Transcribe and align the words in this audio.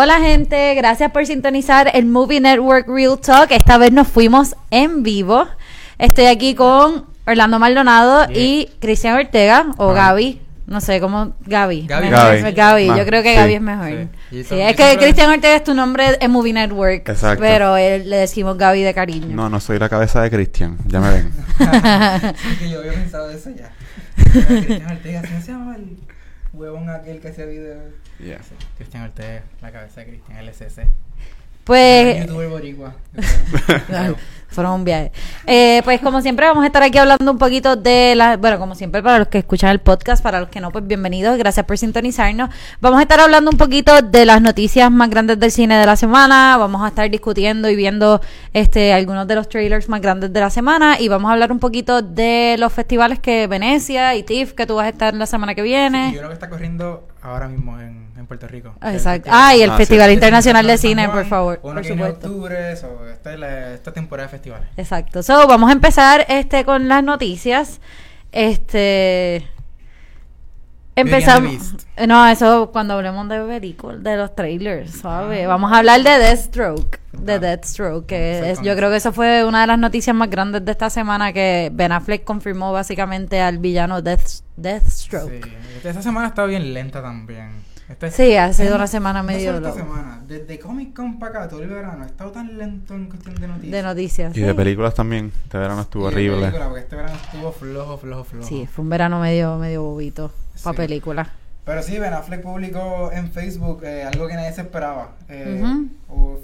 Hola 0.00 0.20
gente, 0.20 0.76
gracias 0.76 1.10
por 1.10 1.26
sintonizar 1.26 1.90
el 1.92 2.06
Movie 2.06 2.40
Network 2.40 2.86
Real 2.86 3.18
Talk. 3.18 3.50
Esta 3.50 3.78
vez 3.78 3.90
nos 3.90 4.06
fuimos 4.06 4.54
en 4.70 5.02
vivo. 5.02 5.44
Estoy 5.98 6.26
aquí 6.26 6.54
con 6.54 7.06
Orlando 7.26 7.58
Maldonado 7.58 8.28
y 8.32 8.70
Cristian 8.78 9.16
Ortega 9.16 9.66
o 9.76 9.92
Gaby. 9.92 10.40
No 10.68 10.80
sé 10.80 11.00
cómo. 11.00 11.34
Gaby. 11.46 11.88
Gaby. 11.88 12.10
Gaby. 12.10 12.52
Gaby. 12.52 12.86
Yo 12.86 12.92
Más, 12.92 13.06
creo 13.06 13.24
que 13.24 13.30
sí. 13.30 13.36
Gaby 13.38 13.54
es 13.54 13.60
mejor. 13.60 13.88
Sí. 14.30 14.44
Sí, 14.44 14.60
es 14.60 14.76
que 14.76 14.98
Cristian 14.98 15.30
Ortega 15.30 15.56
es 15.56 15.64
tu 15.64 15.74
nombre 15.74 16.16
en 16.20 16.30
Movie 16.30 16.52
Network. 16.52 17.08
Exacto. 17.08 17.42
Pero 17.42 17.76
él, 17.76 18.08
le 18.08 18.18
decimos 18.18 18.56
Gaby 18.56 18.82
de 18.82 18.94
cariño. 18.94 19.34
No, 19.34 19.50
no 19.50 19.58
soy 19.58 19.80
la 19.80 19.88
cabeza 19.88 20.22
de 20.22 20.30
Cristian. 20.30 20.78
Ya 20.86 21.00
me 21.00 21.10
ven. 21.10 21.32
Sí, 22.38 22.56
que 22.56 22.70
yo 22.70 22.78
había 22.78 22.92
pensado 22.92 23.28
eso 23.30 23.50
ya. 23.50 23.72
Cristian 24.14 24.92
Ortega, 24.92 25.22
¿cómo 25.22 25.40
se 25.40 25.50
llama 25.50 25.74
el 25.74 25.98
huevón 26.52 26.88
aquel 26.88 27.18
que 27.18 27.30
hacía 27.30 27.46
videos? 27.46 27.82
Yeah. 28.18 28.40
Cristian 28.76 29.04
Ortega, 29.04 29.42
la 29.62 29.70
cabeza 29.72 30.00
de 30.00 30.06
Cristian 30.06 30.38
LCC. 30.38 30.88
Pues. 31.64 32.26
boricua. 32.32 32.94
Fueron 34.48 34.72
un 34.72 34.84
viaje. 34.84 35.12
Eh, 35.46 35.82
pues 35.84 36.00
como 36.00 36.22
siempre 36.22 36.46
vamos 36.46 36.64
a 36.64 36.66
estar 36.68 36.82
aquí 36.82 36.96
hablando 36.96 37.30
un 37.30 37.36
poquito 37.36 37.76
de 37.76 38.14
la, 38.16 38.38
bueno, 38.38 38.58
como 38.58 38.74
siempre 38.74 39.02
para 39.02 39.18
los 39.18 39.28
que 39.28 39.36
escuchan 39.38 39.68
el 39.70 39.78
podcast, 39.80 40.22
para 40.22 40.40
los 40.40 40.48
que 40.48 40.58
no, 40.60 40.70
pues 40.72 40.86
bienvenidos, 40.86 41.36
gracias 41.36 41.66
por 41.66 41.76
sintonizarnos. 41.76 42.48
Vamos 42.80 42.98
a 42.98 43.02
estar 43.02 43.20
hablando 43.20 43.50
un 43.50 43.58
poquito 43.58 44.00
de 44.00 44.24
las 44.24 44.40
noticias 44.40 44.90
más 44.90 45.10
grandes 45.10 45.38
del 45.38 45.52
cine 45.52 45.76
de 45.76 45.84
la 45.84 45.96
semana, 45.96 46.56
vamos 46.56 46.82
a 46.82 46.88
estar 46.88 47.10
discutiendo 47.10 47.68
y 47.68 47.76
viendo 47.76 48.22
este 48.54 48.94
algunos 48.94 49.28
de 49.28 49.34
los 49.34 49.50
trailers 49.50 49.90
más 49.90 50.00
grandes 50.00 50.32
de 50.32 50.40
la 50.40 50.48
semana 50.48 50.98
y 50.98 51.08
vamos 51.08 51.28
a 51.28 51.34
hablar 51.34 51.52
un 51.52 51.58
poquito 51.58 52.00
de 52.00 52.56
los 52.58 52.72
festivales 52.72 53.18
que 53.18 53.46
Venecia 53.46 54.14
y 54.14 54.22
TIFF 54.22 54.54
que 54.54 54.64
tú 54.64 54.76
vas 54.76 54.86
a 54.86 54.88
estar 54.88 55.12
la 55.12 55.26
semana 55.26 55.54
que 55.54 55.60
Y 55.60 55.64
viene. 55.64 56.16
uno 56.18 56.28
que 56.28 56.34
está 56.34 56.48
corriendo 56.48 57.06
ahora 57.28 57.48
mismo 57.48 57.78
en, 57.80 58.08
en 58.16 58.26
Puerto 58.26 58.46
Rico. 58.48 58.74
Ah, 58.80 58.90
El 58.90 58.96
Exacto. 58.96 59.24
festival- 59.30 59.40
Ah, 59.50 59.56
y 59.56 59.62
el 59.62 59.70
Ah, 59.70 59.76
Festival 59.76 60.08
sí. 60.08 60.14
Internacional 60.14 60.66
de 60.66 60.78
Cine, 60.78 61.06
Juan, 61.06 61.16
por 61.18 61.26
favor, 61.26 61.60
Uno 61.62 61.74
por 61.74 61.82
que 61.82 61.88
viene 61.88 62.04
en 62.04 62.10
octubre, 62.12 62.76
so, 62.76 63.08
esta 63.08 63.32
es 63.34 63.38
la, 63.38 63.74
esta 63.74 63.92
temporada 63.92 64.26
de 64.26 64.30
festivales. 64.32 64.68
Exacto. 64.76 65.22
So, 65.22 65.46
vamos 65.46 65.70
a 65.70 65.72
empezar 65.72 66.24
este 66.28 66.64
con 66.64 66.88
las 66.88 67.02
noticias. 67.04 67.80
Este 68.32 69.46
empezamos. 71.00 71.74
No, 72.06 72.26
eso 72.28 72.70
cuando 72.72 72.94
hablemos 72.94 73.28
de 73.28 73.40
películas, 73.40 74.02
de 74.02 74.16
los 74.16 74.34
trailers, 74.34 74.90
¿sabes? 75.00 75.46
Vamos 75.48 75.72
a 75.72 75.78
hablar 75.78 76.02
de 76.02 76.10
Deathstroke, 76.18 77.00
de 77.12 77.32
Ah. 77.34 77.38
Deathstroke, 77.38 78.06
que 78.06 78.50
es, 78.52 78.60
yo 78.62 78.74
creo 78.76 78.90
que 78.90 78.96
eso 78.96 79.12
fue 79.12 79.44
una 79.44 79.62
de 79.62 79.66
las 79.66 79.78
noticias 79.78 80.14
más 80.14 80.30
grandes 80.30 80.64
de 80.64 80.72
esta 80.72 80.90
semana 80.90 81.32
que 81.32 81.70
Ben 81.72 81.92
Affleck 81.92 82.24
confirmó 82.24 82.72
básicamente 82.72 83.40
al 83.40 83.58
villano 83.58 84.00
Death, 84.02 84.42
Deathstroke. 84.56 85.44
Sí. 85.44 85.52
Esta 85.88 86.02
semana 86.02 86.26
ha 86.26 86.28
estado 86.30 86.48
bien 86.48 86.72
lenta 86.74 87.02
también. 87.02 87.66
Esta- 87.88 88.10
Sí, 88.10 88.36
ha 88.36 88.52
sido 88.52 88.76
una 88.76 88.86
semana 88.86 89.22
medio 89.22 89.56
esta 89.56 89.72
semana, 89.72 90.20
desde 90.28 90.58
Comic 90.58 90.94
Con 90.94 91.18
para 91.18 91.38
acá, 91.40 91.48
todo 91.48 91.62
el 91.62 91.70
verano, 91.70 92.02
ha 92.04 92.06
estado 92.06 92.30
tan 92.32 92.58
lento 92.58 92.94
en 92.94 93.06
cuestión 93.06 93.34
de 93.36 93.48
noticias. 93.48 93.72
De 93.72 93.82
noticias. 93.82 94.32
Y 94.36 94.40
sí. 94.40 94.42
de 94.42 94.54
películas 94.54 94.92
también. 94.94 95.32
Este 95.44 95.56
verano 95.56 95.80
estuvo 95.80 96.02
Y 96.10 96.14
de 96.14 96.14
horrible. 96.16 96.40
película, 96.48 96.66
porque 96.66 96.80
este 96.82 96.96
verano 96.96 97.14
estuvo 97.16 97.50
flojo, 97.50 97.96
flojo, 97.96 98.24
flojo. 98.24 98.46
Sí, 98.46 98.68
fue 98.70 98.82
un 98.82 98.90
verano 98.90 99.20
medio, 99.20 99.56
medio 99.56 99.82
bobito 99.84 100.30
para 100.62 100.74
Sí. 100.76 100.82
películas. 100.82 101.28
Pero 101.64 101.82
sí, 101.82 101.98
Ben 101.98 102.14
Affleck 102.14 102.40
publicó 102.40 103.10
en 103.12 103.30
Facebook 103.30 103.82
eh, 103.84 104.02
algo 104.04 104.26
que 104.26 104.34
nadie 104.34 104.52
se 104.54 104.62
esperaba. 104.62 105.16
Eh, 105.28 105.62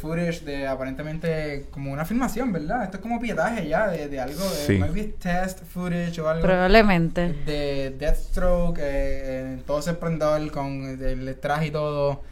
footage 0.00 0.44
de 0.44 0.66
aparentemente 0.66 1.66
como 1.70 1.92
una 1.92 2.04
filmación, 2.04 2.52
¿verdad? 2.52 2.84
Esto 2.84 2.98
es 2.98 3.02
como 3.02 3.20
pietaje 3.20 3.66
ya 3.66 3.88
de, 3.88 4.08
de 4.08 4.20
algo, 4.20 4.42
de, 4.44 4.66
Sí. 4.66 4.78
maybe 4.78 5.04
test 5.18 5.62
footage 5.64 6.20
o 6.20 6.28
algo. 6.28 6.42
Probablemente. 6.42 7.32
de 7.46 7.94
Deathstroke, 7.98 8.78
eh, 8.80 8.82
eh, 8.84 9.62
todo 9.66 9.78
ese 9.78 9.92
esplendor 9.92 10.50
con 10.50 10.84
el 11.00 11.36
traje 11.40 11.68
y 11.68 11.70
todo. 11.70 12.22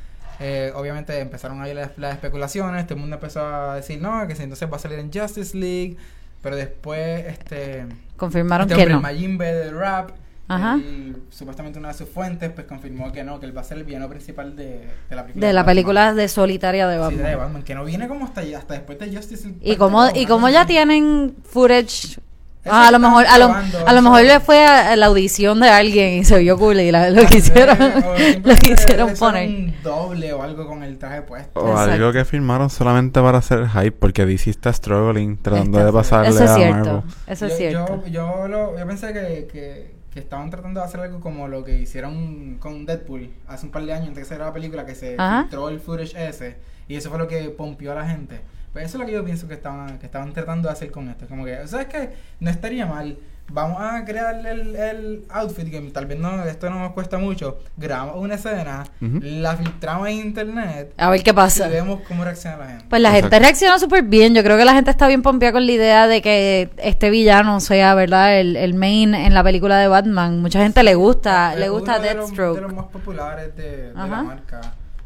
Eh, 0.40 0.72
obviamente 0.74 1.18
empezaron 1.20 1.62
ahí 1.62 1.72
las, 1.72 1.96
las 1.98 2.14
especulaciones, 2.14 2.84
todo 2.86 2.96
el 2.96 3.00
mundo 3.00 3.16
empezó 3.16 3.46
a 3.46 3.76
decir, 3.76 4.02
no, 4.02 4.26
que 4.26 4.34
si 4.34 4.42
entonces 4.42 4.70
va 4.70 4.76
a 4.76 4.80
salir 4.80 4.98
en 4.98 5.12
Justice 5.12 5.56
League, 5.56 5.96
pero 6.42 6.56
después, 6.56 7.26
este... 7.26 7.86
Confirmaron 8.16 8.66
este 8.68 8.74
que 8.74 8.82
hombre, 8.92 8.92
no. 8.94 9.08
el 9.08 9.14
Majin 9.14 9.38
del 9.38 9.78
rap, 9.78 10.10
Ajá. 10.48 10.74
él, 10.74 11.16
supuestamente 11.30 11.78
una 11.78 11.88
de 11.88 11.94
sus 11.94 12.08
fuentes, 12.08 12.50
pues 12.50 12.66
confirmó 12.66 13.10
que 13.12 13.24
no, 13.24 13.40
que 13.40 13.46
él 13.46 13.56
va 13.56 13.62
a 13.62 13.64
ser 13.64 13.78
el 13.78 13.84
villano 13.84 14.08
principal 14.08 14.54
de, 14.56 14.86
de 15.08 15.16
la 15.16 15.22
película. 15.22 15.46
De 15.46 15.52
la 15.52 15.64
película 15.64 16.14
de 16.14 16.28
solitaria 16.28 16.86
de 16.88 16.96
Sí, 16.96 17.00
Batman. 17.00 17.22
de 17.24 17.36
Batman, 17.36 17.62
que 17.62 17.74
no 17.74 17.84
viene 17.84 18.08
como 18.08 18.24
hasta, 18.26 18.42
hasta 18.56 18.74
después 18.74 18.98
de 18.98 19.14
Justice 19.16 19.44
League. 19.44 19.58
Y 19.62 19.68
parte 19.76 19.78
como, 19.78 20.08
y 20.14 20.26
como 20.26 20.48
ya 20.50 20.66
tienen 20.66 21.34
footage, 21.44 22.18
ah, 22.66 22.88
a 22.88 22.90
lo 22.92 22.98
mejor, 22.98 23.24
a 23.26 23.38
lo, 23.38 23.48
grabando, 23.48 23.86
a 23.86 23.92
lo 23.92 24.02
mejor 24.02 24.22
le 24.22 24.40
fue 24.40 24.64
a, 24.64 24.92
a 24.92 24.96
la 24.96 25.06
audición 25.06 25.58
de 25.60 25.68
alguien 25.68 26.18
y 26.20 26.24
se 26.24 26.38
vio 26.38 26.58
cool 26.58 26.80
y 26.80 26.90
la- 26.92 27.08
lo 27.10 27.24
quisieron, 27.26 27.78
lo 28.44 28.54
quisieron 28.56 29.08
le 29.08 29.16
poner. 29.16 29.48
un 29.48 29.74
doble 29.82 30.32
o 30.32 30.42
algo 30.42 30.66
con 30.66 30.82
el 30.82 30.98
traje 30.98 31.22
puesto. 31.22 31.58
O 31.60 31.70
Exacto. 31.70 31.92
algo 31.92 32.12
que 32.12 32.24
filmaron 32.24 32.68
solamente 32.68 33.20
para 33.22 33.38
hacer 33.38 33.68
hype. 33.68 33.92
Porque 33.92 34.26
DC 34.26 34.50
está 34.50 34.72
struggling 34.72 35.38
tratando 35.38 35.78
Está- 35.78 35.86
de 35.86 35.92
pasarle 35.92 36.28
Eso 36.28 36.44
es 36.44 36.50
a 36.50 36.54
cierto, 36.56 36.84
Marvel. 36.92 37.02
eso 37.26 37.46
es 37.46 37.52
yo, 37.52 37.56
cierto. 37.58 38.02
Yo, 38.06 38.12
yo, 38.12 38.48
lo- 38.48 38.78
yo 38.78 38.86
pensé 38.86 39.12
que, 39.12 39.48
que, 39.50 39.91
que 40.12 40.20
estaban 40.20 40.50
tratando 40.50 40.80
de 40.80 40.86
hacer 40.86 41.00
algo 41.00 41.20
como 41.20 41.48
lo 41.48 41.64
que 41.64 41.78
hicieron 41.78 42.58
con 42.58 42.84
Deadpool 42.84 43.30
hace 43.46 43.66
un 43.66 43.72
par 43.72 43.84
de 43.84 43.92
años 43.94 44.08
antes 44.08 44.16
de 44.16 44.22
que 44.22 44.28
saliera 44.28 44.46
la 44.46 44.52
película, 44.52 44.84
que 44.86 44.94
se 44.94 45.16
Ajá. 45.18 45.42
filtró 45.42 45.68
el 45.70 45.80
footage 45.80 46.28
ese 46.28 46.56
y 46.88 46.96
eso 46.96 47.08
fue 47.08 47.18
lo 47.18 47.28
que 47.28 47.48
pompió 47.50 47.92
a 47.92 47.94
la 47.94 48.06
gente. 48.06 48.40
Pues 48.72 48.86
eso 48.86 48.96
es 48.96 49.00
lo 49.00 49.06
que 49.06 49.12
yo 49.12 49.24
pienso 49.24 49.46
que 49.48 49.54
estaban, 49.54 49.98
que 49.98 50.06
estaban 50.06 50.32
tratando 50.32 50.68
de 50.68 50.72
hacer 50.72 50.90
con 50.90 51.08
esto. 51.10 51.26
Como 51.26 51.44
que, 51.44 51.66
¿sabes 51.66 51.86
qué? 51.88 52.10
No 52.40 52.50
estaría 52.50 52.86
mal. 52.86 53.16
Vamos 53.52 53.82
a 53.82 54.02
crear 54.06 54.36
el, 54.46 54.74
el 54.76 55.24
outfit 55.28 55.68
que 55.68 55.78
tal 55.90 56.06
vez 56.06 56.18
no, 56.18 56.42
esto 56.44 56.70
no 56.70 56.78
nos 56.78 56.92
cuesta 56.92 57.18
mucho. 57.18 57.58
Grabamos 57.76 58.16
una 58.16 58.36
escena, 58.36 58.84
la 59.00 59.56
filtramos 59.56 60.08
en 60.08 60.14
internet 60.14 60.94
A 60.96 61.10
ver 61.10 61.22
qué 61.22 61.34
pasa. 61.34 61.68
y 61.68 61.72
vemos 61.72 62.00
cómo 62.08 62.24
reacciona 62.24 62.56
la 62.56 62.66
gente. 62.68 62.84
Pues 62.88 63.02
la 63.02 63.10
gente 63.10 63.26
Exacto. 63.26 63.44
reaccionó 63.44 63.78
súper 63.78 64.04
bien. 64.04 64.34
Yo 64.34 64.42
creo 64.42 64.56
que 64.56 64.64
la 64.64 64.72
gente 64.72 64.90
está 64.90 65.06
bien 65.06 65.20
pompeada 65.20 65.52
con 65.52 65.66
la 65.66 65.72
idea 65.72 66.06
de 66.06 66.22
que 66.22 66.70
este 66.78 67.10
villano 67.10 67.60
sea, 67.60 67.94
¿verdad? 67.94 68.38
El, 68.40 68.56
el 68.56 68.72
main 68.72 69.14
en 69.14 69.34
la 69.34 69.42
película 69.42 69.76
de 69.76 69.88
Batman. 69.88 70.40
Mucha 70.40 70.62
gente 70.62 70.82
le 70.82 70.94
gusta, 70.94 71.52
Es 71.52 71.58
le 71.58 71.68
gusta 71.68 71.96
uno 71.96 72.02
de 72.04 72.14
los- 72.14 72.26
Deathstroke. 72.28 72.54
De 72.56 72.62
los 72.62 72.72
más 72.74 72.86
populares 72.86 73.54
de, 73.54 73.92
la 73.94 74.06
marca. 74.06 74.60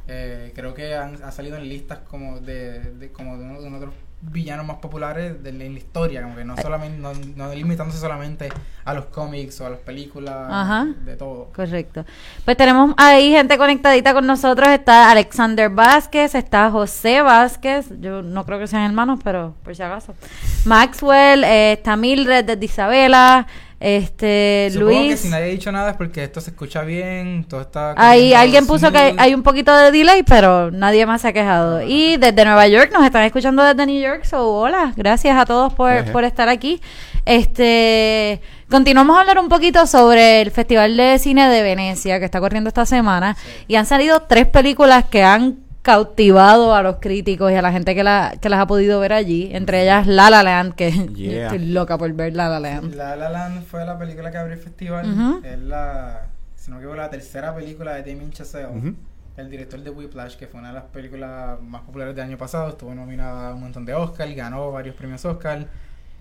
Eh, 0.09 0.53
creo 0.55 0.73
que 0.75 0.95
han, 0.95 1.23
ha 1.23 1.33
salido 1.33 1.57
en 1.57 1.69
listas 1.69 1.99
como 2.09 2.39
de, 2.41 2.81
de- 2.95 3.11
como 3.13 3.37
de 3.39 3.45
uno, 3.45 3.81
de 3.81 3.87
los 3.87 3.95
villanos 4.21 4.65
más 4.67 4.79
populares 4.79 5.43
de, 5.43 5.53
la- 5.53 5.65
en 5.65 5.73
la 5.75 5.79
historia, 5.79 6.23
como 6.23 6.37
que 6.37 6.45
no 6.45 6.57
solamente 6.57 6.99
no, 6.99 7.13
no 7.37 7.55
limitándose 7.55 7.99
solamente 8.01 8.49
a 8.85 8.95
los 8.95 9.07
cómics 9.07 9.61
o 9.61 9.67
a 9.67 9.71
las 9.71 9.79
películas, 9.81 10.35
Ajá. 10.51 10.87
de 11.05 11.17
todo. 11.17 11.51
Correcto. 11.55 12.05
Pues 12.45 12.57
tenemos 12.57 12.95
ahí 12.97 13.31
gente 13.31 13.59
conectadita 13.59 14.15
con 14.15 14.27
nosotros. 14.27 14.69
Está 14.69 15.11
Alexander 15.11 15.69
Vázquez, 15.71 16.35
está 16.35 16.71
José 16.71 17.21
Vázquez. 17.21 17.87
Yo 18.01 18.23
no 18.23 18.47
creo 18.47 18.59
que 18.59 18.67
sean 18.69 18.85
hermanos, 18.85 19.21
pero 19.23 19.55
por 19.65 19.75
si 19.77 19.83
acaso. 19.83 20.15
Maxwell, 20.65 21.45
eh, 21.45 21.73
está 21.73 21.97
Mildred 21.97 22.45
desde 22.45 22.65
Isabela, 22.65 23.47
este 23.79 24.71
Supongo 24.73 24.91
que 24.91 25.07
Luis. 25.09 25.21
si 25.21 25.29
nadie 25.29 25.45
ha 25.45 25.49
dicho 25.49 25.71
nada 25.71 25.91
es 25.91 25.97
porque 25.97 26.25
esto 26.25 26.41
se 26.41 26.51
escucha 26.51 26.83
bien, 26.83 27.45
todo 27.49 27.61
está 27.61 27.95
Ahí 27.97 28.33
alguien 28.33 28.67
puso 28.67 28.91
que 28.91 29.15
hay 29.19 29.35
un 29.35 29.43
poquito 29.43 29.77
de 29.77 29.91
delay, 29.91 30.23
pero 30.23 30.71
nadie 30.71 31.05
más 31.05 31.21
se 31.21 31.29
ha 31.29 31.33
quejado. 31.33 31.83
Y 31.83 32.17
desde 32.17 32.45
Nueva 32.45 32.67
York 32.69 32.91
nos 32.93 33.05
están 33.05 33.25
escuchando 33.25 33.63
desde 33.63 33.85
New 33.85 34.01
York, 34.01 34.25
so 34.25 34.51
hola, 34.51 34.93
gracias 34.97 35.37
a 35.37 35.45
todos 35.45 35.75
por, 35.75 36.11
por 36.13 36.25
estar 36.25 36.49
aquí. 36.49 36.81
Este, 37.27 38.41
continuamos 38.71 39.17
a 39.17 39.21
hablar 39.21 39.39
un 39.39 39.49
poquito 39.49 39.87
sobre 39.87 40.41
el 40.41 40.51
Festival 40.53 40.97
de 40.97 41.19
Cine 41.19 41.49
de 41.49 41.63
Venecia 41.63 42.19
que 42.19 42.25
está 42.25 42.41
corriendo 42.41 42.69
esta 42.69 42.87
semana 42.87 43.37
y 43.69 43.75
han 43.75 43.85
salido 43.85 44.23
tres 44.23 44.47
películas 44.47 45.05
que 45.07 45.23
han 45.23 45.66
cautivado 45.87 46.75
a 46.75 46.83
los 46.83 46.97
críticos 46.97 47.53
y 47.53 47.55
a 47.55 47.63
la 47.63 47.71
gente 47.71 47.95
que, 47.95 48.03
la, 48.03 48.35
que 48.41 48.49
las 48.49 48.59
ha 48.59 48.67
podido 48.67 48.99
ver 48.99 49.13
allí, 49.13 49.51
entre 49.53 49.83
ellas 49.83 50.05
La 50.09 50.31
La 50.31 50.43
Land, 50.43 50.75
que 50.75 50.91
Yeah. 51.15 51.45
estoy 51.47 51.65
loca 51.67 51.97
por 51.97 52.13
ver 52.13 52.35
La 52.35 52.49
La 52.49 52.59
Land. 52.59 52.95
La 52.97 53.15
La 53.15 53.31
Land 53.31 53.63
fue 53.65 53.85
la 53.87 53.97
película 53.97 54.33
que 54.33 54.37
abrió 54.37 54.55
el 54.57 54.61
festival. 54.61 55.41
Es 55.45 55.59
la, 55.61 56.27
si 56.57 56.71
no 56.73 56.77
me 56.77 56.83
equivoco, 56.83 56.97
la 57.01 57.09
tercera 57.09 57.55
película 57.55 57.95
de 57.95 58.03
Damien 58.03 58.33
Chazelle. 58.33 58.95
El 59.37 59.49
director 59.49 59.79
de 59.81 59.91
Whiplash, 59.91 60.35
que 60.35 60.49
fue 60.49 60.59
una 60.59 60.69
de 60.71 60.75
las 60.75 60.85
películas 60.85 61.61
más 61.63 61.83
populares 61.83 62.17
del 62.17 62.25
año 62.25 62.37
pasado, 62.39 62.71
estuvo 62.71 62.93
nominada 62.93 63.51
a 63.51 63.55
un 63.55 63.61
montón 63.61 63.85
de 63.85 63.95
Oscar, 63.95 64.29
ganó 64.35 64.73
varios 64.73 64.97
premios 64.97 65.25
Oscar. 65.25 65.67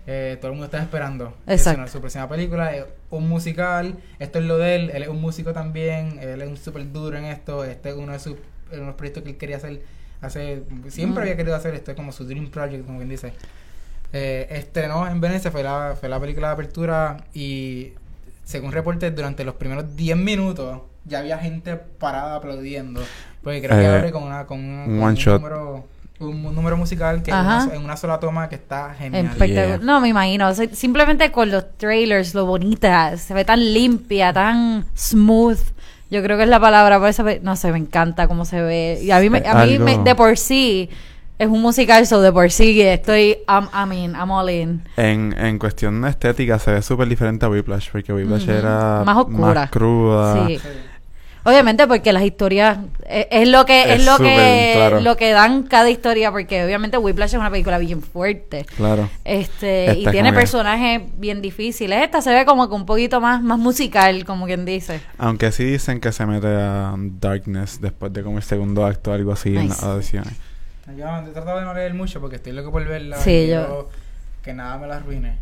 Eh, 0.06 0.36
todo 0.40 0.52
el 0.52 0.52
mundo 0.52 0.66
está 0.66 0.80
esperando 0.80 1.34
Exacto. 1.48 1.88
Su 1.88 1.98
próxima 1.98 2.28
película. 2.28 2.72
Es 2.76 2.84
un 3.10 3.28
musical, 3.28 3.96
esto 4.20 4.38
es 4.38 4.44
lo 4.44 4.58
de 4.58 4.76
él, 4.76 4.90
él 4.94 5.02
es 5.02 5.08
un 5.08 5.20
músico 5.20 5.52
también, 5.52 6.20
él 6.20 6.40
es 6.40 6.48
un 6.48 6.56
súper 6.56 6.92
duro 6.92 7.16
en 7.18 7.24
esto, 7.24 7.64
este 7.64 7.88
es 7.88 7.96
uno 7.96 8.12
de 8.12 8.20
sus 8.20 8.36
uno 8.72 8.80
de 8.80 8.86
los 8.86 8.94
proyectos 8.96 9.22
que 9.22 9.30
él 9.30 9.36
quería 9.36 9.56
hacer 9.56 9.82
hace 10.22 10.62
siempre 10.88 11.20
Mm. 11.20 11.22
había 11.24 11.36
querido 11.36 11.56
hacer 11.56 11.74
esto 11.74 11.90
es 11.90 11.96
como 11.96 12.10
su 12.12 12.24
dream 12.24 12.50
project 12.50 12.84
como 12.86 12.98
quien 12.98 13.08
dice 13.10 13.32
eh, 14.12 14.46
estrenó 14.50 15.06
en 15.08 15.20
Venecia 15.20 15.50
fue 15.50 15.62
la, 15.62 15.96
fue 15.98 16.08
la 16.08 16.18
película 16.20 16.48
de 16.48 16.52
apertura 16.54 17.16
y 17.34 17.92
según 18.44 18.72
reportes 18.72 19.14
durante 19.14 19.44
los 19.44 19.54
primeros 19.56 19.94
10 19.96 20.16
minutos 20.16 20.80
ya 21.04 21.18
había 21.18 21.38
gente 21.38 21.76
parada 21.76 22.36
aplaudiendo 22.36 23.02
porque 23.42 23.60
creo 23.62 23.76
que 23.78 23.84
Eh, 23.84 23.88
abre 23.98 24.10
con 24.12 24.22
una 24.22 24.46
con, 24.46 24.60
una- 24.64 24.84
un 24.84 24.98
con 25.00 25.08
un 25.08 25.14
shot. 25.14 25.40
número 25.40 25.84
un, 26.18 26.46
un 26.46 26.54
número 26.54 26.76
musical 26.78 27.22
que 27.22 27.30
en 27.30 27.36
una, 27.36 27.68
en 27.74 27.84
una 27.84 27.96
sola 27.98 28.18
toma 28.18 28.48
que 28.48 28.54
está 28.54 28.94
genial. 28.94 29.36
Yeah. 29.36 29.76
No, 29.82 30.00
me 30.00 30.08
imagino. 30.08 30.48
O 30.48 30.54
sea, 30.54 30.66
simplemente 30.72 31.30
con 31.30 31.50
los 31.50 31.76
trailers, 31.76 32.32
lo 32.34 32.46
bonita, 32.46 33.18
se 33.18 33.34
ve 33.34 33.44
tan 33.44 33.60
limpia, 33.74 34.32
tan 34.32 34.86
smooth, 34.96 35.58
Yo 36.10 36.22
creo 36.22 36.36
que 36.36 36.44
es 36.44 36.48
la 36.48 36.60
palabra 36.60 36.98
por 37.00 37.08
eso, 37.08 37.24
no 37.42 37.56
sé, 37.56 37.72
me 37.72 37.78
encanta 37.78 38.28
cómo 38.28 38.44
se 38.44 38.62
ve. 38.62 39.00
Y 39.02 39.10
a 39.10 39.18
mí, 39.20 39.28
me, 39.30 39.38
a 39.46 39.64
mí 39.66 39.78
me- 39.78 39.98
de 39.98 40.14
por 40.14 40.38
sí 40.38 40.88
es 41.38 41.48
un 41.48 41.60
musical, 41.60 42.06
so 42.06 42.20
de 42.20 42.32
por 42.32 42.50
sí 42.50 42.80
estoy, 42.80 43.38
I'm, 43.48 43.68
I 43.74 43.86
mean, 43.88 44.12
I'm 44.14 44.30
all 44.30 44.48
in. 44.48 44.82
En, 44.96 45.34
en 45.36 45.58
cuestión 45.58 46.04
estética 46.06 46.58
se 46.58 46.70
ve 46.72 46.82
súper 46.82 47.08
diferente 47.08 47.44
a 47.44 47.48
Whiplash, 47.48 47.88
porque 47.90 48.12
Whiplash 48.12 48.48
era 48.48 49.02
Más 49.04 49.16
oscura. 49.16 49.68
cruda. 49.68 50.46
Sí. 50.46 50.60
Obviamente 51.46 51.86
porque 51.86 52.12
las 52.12 52.24
historias 52.24 52.78
es, 53.08 53.26
es 53.30 53.48
lo 53.48 53.64
que 53.64 53.82
es, 53.82 54.00
Es 54.00 54.04
lo 54.04 54.18
que 54.18 54.72
claro. 54.74 55.00
lo 55.00 55.16
que 55.16 55.30
dan 55.30 55.62
cada 55.62 55.88
historia 55.88 56.30
porque 56.32 56.64
obviamente 56.64 56.98
Whiplash 56.98 57.28
es 57.30 57.34
una 57.40 57.50
película 57.50 57.78
bien 57.78 58.02
fuerte. 58.02 58.66
Claro. 58.76 59.08
Este, 59.24 59.84
Esta 59.86 59.94
y 60.00 60.04
es 60.06 60.10
tiene 60.12 60.30
que- 60.32 60.36
personajes 60.38 61.02
bien 61.18 61.40
difíciles. 61.40 62.02
Esta 62.02 62.20
se 62.20 62.32
ve 62.32 62.44
como 62.44 62.68
que 62.68 62.74
un 62.74 62.84
poquito 62.84 63.20
más 63.20 63.40
más 63.42 63.58
musical, 63.58 64.24
como 64.24 64.46
quien 64.46 64.64
dice. 64.64 65.00
Aunque 65.18 65.52
sí 65.52 65.64
dicen 65.64 66.00
que 66.00 66.10
se 66.12 66.26
mete 66.26 66.48
a 66.48 66.94
Darkness 66.96 67.80
después 67.80 68.12
de 68.12 68.22
como 68.22 68.38
el 68.38 68.42
segundo 68.42 68.84
acto, 68.84 69.12
algo 69.12 69.32
así 69.32 69.56
en 69.56 69.68
las 69.68 69.82
audiciones. 69.82 70.32
Yo 70.96 71.04
he 71.04 71.30
tratado 71.32 71.58
de 71.60 71.64
no 71.64 71.74
leer 71.74 71.94
mucho 71.94 72.20
porque 72.20 72.36
estoy 72.36 72.52
loco 72.52 72.70
por 72.72 72.84
verla. 72.84 73.16
Sí, 73.18 73.30
y 73.30 73.48
yo- 73.50 73.88
Que 74.42 74.52
nada 74.54 74.78
me 74.78 74.86
la 74.86 74.96
arruine. 74.96 75.36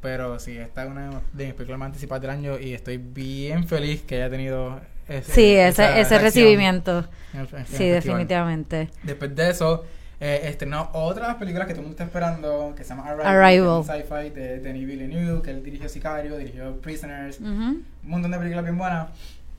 Pero 0.00 0.38
sí, 0.38 0.56
esta 0.56 0.84
es 0.84 0.90
una 0.90 1.10
de 1.32 1.44
mis 1.46 1.54
películas 1.54 1.78
más 1.78 1.86
anticipadas 1.86 2.22
del 2.22 2.30
año 2.30 2.58
y 2.60 2.74
estoy 2.74 2.96
bien 2.98 3.66
feliz 3.66 4.02
que 4.02 4.16
haya 4.16 4.30
tenido 4.30 4.80
ese, 5.08 5.32
Sí, 5.32 5.54
ese 5.54 5.68
esa 5.68 5.98
ese 6.00 6.18
recibimiento. 6.18 7.04
el- 7.34 7.48
el 7.58 7.66
Sí, 7.66 7.88
definitivamente. 7.88 8.90
Después 9.02 9.34
de 9.36 9.50
eso, 9.50 9.84
eh, 10.20 10.40
estrenó 10.44 10.88
otras 10.94 11.34
películas 11.36 11.66
que 11.66 11.74
todo 11.74 11.82
el 11.82 11.88
mundo 11.88 11.94
está 11.94 12.04
esperando, 12.04 12.74
que 12.76 12.82
se 12.84 12.90
llama 12.90 13.06
Arrival, 13.10 13.26
Arrival. 13.26 13.84
sci-fi 13.84 14.30
de 14.30 14.60
Denis 14.60 14.86
Villeneuve, 14.86 15.42
que 15.42 15.50
él 15.50 15.62
dirigió 15.62 15.88
Sicario, 15.88 16.36
dirigió 16.38 16.76
Prisoners, 16.80 17.38
Ujú. 17.40 17.48
un 17.50 17.84
montón 18.02 18.30
de 18.30 18.38
películas 18.38 18.64
bien 18.64 18.78
buenas. 18.78 19.08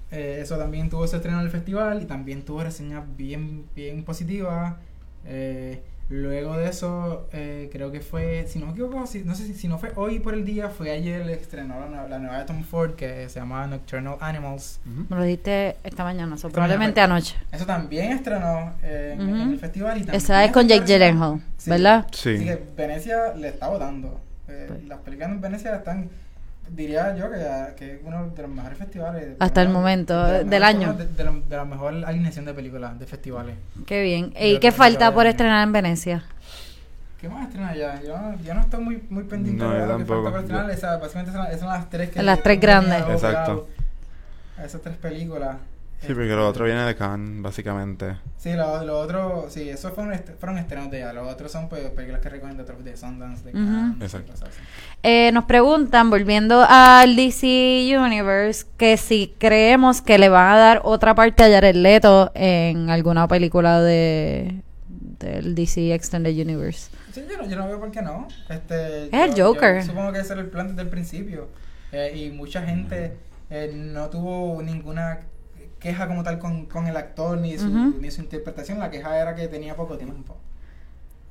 Eh, 0.10 0.40
eso 0.42 0.58
también 0.58 0.90
tuvo 0.90 1.06
su 1.08 1.18
estreno 1.18 1.40
en 1.40 1.46
el 1.46 1.52
festival 1.52 2.02
y 2.02 2.06
también 2.06 2.44
tuvo 2.44 2.64
reseñas 2.64 3.04
bien, 3.18 3.66
bien 3.76 4.04
positivas. 4.04 4.76
Eh, 5.26 5.82
luego 6.10 6.56
de 6.58 6.70
eso, 6.70 7.28
eh, 7.34 7.70
creo 7.72 7.92
que 7.92 8.00
fue, 8.00 8.46
si 8.48 8.60
no 8.60 8.68
me 8.68 8.72
equivoco, 8.72 9.06
si, 9.08 9.24
no 9.24 9.36
sé 9.36 9.46
si, 9.46 9.54
si 9.54 9.68
no 9.68 9.78
fue 9.78 9.92
hoy 9.96 10.20
por 10.20 10.34
el 10.34 10.46
día, 10.46 10.70
fue 10.70 10.92
ayer 10.92 11.22
el 11.22 11.30
estrenó 11.30 11.80
la, 11.82 11.88
nueva- 11.88 12.08
la 12.08 12.20
nueva 12.20 12.40
de 12.40 12.46
Tom 12.46 12.64
Ford 12.64 12.96
que 12.96 13.28
se 13.30 13.40
llama 13.40 13.68
Nocturnal 13.68 14.16
Animals. 14.22 14.80
Me 15.10 15.16
lo 15.18 15.24
dijiste 15.24 15.76
esta 15.84 16.04
mañana, 16.04 16.38
so, 16.38 16.48
Esta 16.48 16.56
probablemente 16.56 17.02
mañana 17.02 17.16
anoche. 17.16 17.36
Eso 17.52 17.66
también 17.66 18.12
estrenó 18.14 18.74
eh, 18.84 19.16
en, 19.20 19.30
el 19.52 19.60
festival. 19.60 19.98
Y 19.98 20.02
también 20.02 20.16
Esa 20.16 20.46
es 20.46 20.52
con 20.52 20.68
Jake 20.68 20.86
Gyllenhaal, 20.86 21.42
Sí. 21.58 21.70
¿verdad? 21.70 22.08
Sí. 22.12 22.36
Así 22.36 22.46
que 22.46 22.64
Venecia 22.78 23.34
le 23.36 23.50
está 23.50 23.68
votando. 23.68 24.22
Eh, 24.48 24.66
Pues. 24.70 24.86
Las 24.86 25.00
películas 25.00 25.32
en 25.32 25.42
Venecia 25.42 25.76
están, 25.76 26.10
diría 26.70 27.16
yo, 27.16 27.30
que, 27.32 27.76
que 27.78 27.94
es 27.96 28.00
uno 28.04 28.28
de 28.28 28.42
los 28.42 28.52
mejores 28.52 28.78
festivales. 28.78 29.36
Hasta 29.40 29.62
el 29.62 29.70
momento, 29.70 30.24
de 30.26 30.44
del 30.44 30.64
año. 30.64 30.94
De, 30.94 31.06
de 31.06 31.24
la, 31.24 31.32
de 31.32 31.56
la 31.56 31.66
mejor 31.66 31.94
alineación 32.06 32.46
de 32.46 32.54
películas, 32.54 32.98
de 33.00 33.06
festivales. 33.06 33.56
Qué 33.86 34.02
bien. 34.04 34.34
¿Y 34.40 34.60
qué 34.60 34.72
falta 34.72 35.14
por 35.14 35.26
estrenar 35.28 35.64
en 35.64 35.72
Venecia? 35.74 36.24
¿Qué 37.20 37.28
más 37.30 37.48
estrena 37.48 37.76
ya? 37.76 38.00
Yo, 38.04 38.18
no- 38.18 38.40
yo 38.44 38.54
no 38.54 38.62
estoy 38.62 38.84
muy, 38.84 39.04
muy 39.10 39.24
pendiente 39.24 39.64
No, 39.64 39.72
de 39.74 39.88
lo 39.88 39.98
que 39.98 40.06
falta 40.06 40.30
por 40.30 40.40
estrenar. 40.42 40.70
Esa- 40.70 40.98
básicamente 40.98 41.32
son, 41.32 41.48
esas 41.48 41.60
son 41.62 41.70
las 41.70 41.90
tres 41.90 42.10
que... 42.12 42.22
Las 42.22 42.44
tres 42.44 42.60
grandes. 42.60 43.04
Exacto. 43.10 43.68
Esas 44.64 44.82
tres 44.82 44.98
películas. 44.98 45.58
Sí, 46.00 46.14
porque 46.14 46.28
lo 46.28 46.48
otro 46.48 46.66
viene 46.66 46.84
de 46.84 46.96
Cannes, 46.96 47.42
básicamente. 47.42 48.18
Sí, 48.38 48.54
lo, 48.54 48.84
lo 48.86 49.00
otro, 49.00 49.48
sí, 49.50 49.68
esos 49.68 49.94
fueron, 49.94 50.14
est- 50.14 50.30
fueron 50.40 50.58
estrenos 50.60 50.92
de 50.92 51.00
ella. 51.00 51.12
Los 51.12 51.28
otros 51.32 51.52
son 51.52 51.68
pues, 51.70 51.90
películas 51.90 52.22
que 52.22 52.30
recogen 52.30 52.56
de 52.56 52.64
otros 52.64 52.84
de 52.84 52.96
Sundance, 52.96 53.44
de. 53.44 53.52
Cannes, 53.52 54.02
Exacto. 54.14 54.34
Eh, 55.04 55.32
nos 55.34 55.46
preguntan, 55.46 56.10
volviendo 56.10 56.64
al 56.70 57.16
DC 57.16 57.90
Universe, 58.00 58.66
que 58.78 58.96
si 58.98 59.34
creemos 59.40 60.02
que 60.02 60.18
le 60.20 60.30
van 60.30 60.54
a 60.54 60.58
dar 60.58 60.82
otra 60.84 61.16
parte 61.16 61.44
a 61.44 61.50
Jared 61.50 61.76
Leto 61.76 62.32
en 62.36 62.90
alguna 62.90 63.28
película 63.28 63.82
de 63.82 64.62
del 64.88 65.56
DC 65.56 65.94
Extended 65.96 66.32
Universe. 66.40 66.92
Sí, 67.12 67.24
yo 67.28 67.38
no, 67.42 67.50
yo 67.50 67.56
no 67.58 67.68
veo 67.68 67.80
por 67.80 67.90
qué 67.90 68.04
no. 68.04 68.28
Este, 68.50 69.06
Es 69.08 69.14
el 69.36 69.42
Joker. 69.42 69.80
yo 69.82 69.86
supongo 69.88 70.12
que 70.14 70.20
ese 70.20 70.34
era 70.34 70.42
el 70.44 70.50
plan 70.50 70.68
desde 70.68 70.84
el 70.84 70.90
principio. 70.90 71.48
Eh, 71.92 72.14
y 72.16 72.30
mucha 72.30 72.62
gente 72.62 73.14
eh, 73.50 73.72
no 73.74 74.10
tuvo 74.10 74.62
ninguna 74.62 75.22
queja 75.80 76.08
como 76.08 76.24
tal 76.24 76.40
con, 76.40 76.66
con 76.66 76.88
el 76.88 76.98
actor 76.98 77.38
ni 77.38 77.58
su, 77.58 77.68
ni 77.70 78.10
su 78.12 78.22
interpretación. 78.22 78.80
La 78.80 78.90
queja 78.92 79.18
era 79.20 79.36
que 79.36 79.48
tenía 79.48 79.76
poco 79.76 79.98
tiempo. 79.98 80.36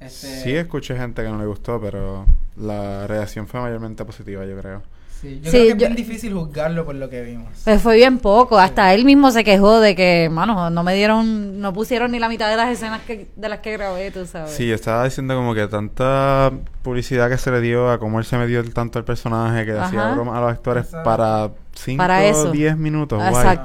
Este, 0.00 0.26
Sí 0.42 0.54
escuché 0.54 0.96
gente 0.96 1.22
que 1.22 1.28
no 1.28 1.38
le 1.38 1.46
gustó, 1.46 1.80
pero 1.80 2.26
la 2.56 3.06
reacción 3.06 3.46
fue 3.46 3.60
mayormente 3.60 4.04
positiva, 4.04 4.44
yo 4.44 4.58
creo. 4.58 4.82
sí, 5.20 5.40
yo 5.42 5.50
Sí, 5.50 5.50
creo 5.50 5.62
que 5.62 5.68
es 5.68 5.68
yo- 5.70 5.76
bien 5.76 5.96
difícil 5.96 6.34
juzgarlo 6.34 6.84
por 6.84 6.94
lo 6.94 7.08
que 7.08 7.22
vimos. 7.22 7.48
Pues 7.64 7.80
fue 7.80 7.96
bien 7.96 8.18
poco, 8.18 8.58
hasta 8.58 8.92
él 8.92 9.06
mismo 9.06 9.30
se 9.30 9.42
quejó 9.42 9.80
de 9.80 9.96
que, 9.96 10.28
mano, 10.30 10.68
no 10.68 10.82
me 10.82 10.94
dieron, 10.94 11.60
no 11.62 11.72
pusieron 11.72 12.10
ni 12.12 12.18
la 12.18 12.28
mitad 12.28 12.50
de 12.50 12.56
las 12.56 12.68
escenas 12.70 13.00
que, 13.06 13.26
de 13.34 13.48
las 13.48 13.60
que 13.60 13.72
grabé, 13.72 14.10
tú 14.10 14.26
sabes. 14.26 14.50
Sí, 14.52 14.70
estaba 14.70 15.04
diciendo 15.04 15.34
como 15.34 15.54
que 15.54 15.66
tanta 15.66 16.52
publicidad 16.82 17.30
que 17.30 17.38
se 17.38 17.50
le 17.50 17.62
dio 17.62 17.90
a 17.90 17.98
cómo 17.98 18.18
él 18.18 18.26
se 18.26 18.36
metió 18.36 18.62
tanto 18.70 18.98
al 18.98 19.06
personaje, 19.06 19.64
que 19.64 19.72
Ajá. 19.72 19.86
hacía 19.86 20.08
bromas 20.12 20.36
a 20.36 20.40
los 20.42 20.50
actores 20.50 20.84
Exacto. 20.84 21.04
para 21.10 21.50
5 21.74 21.96
Para 21.98 22.24
eso. 22.26 22.50
o 22.50 22.52
10 22.52 22.76
minutos. 22.76 23.18
guay. 23.18 23.58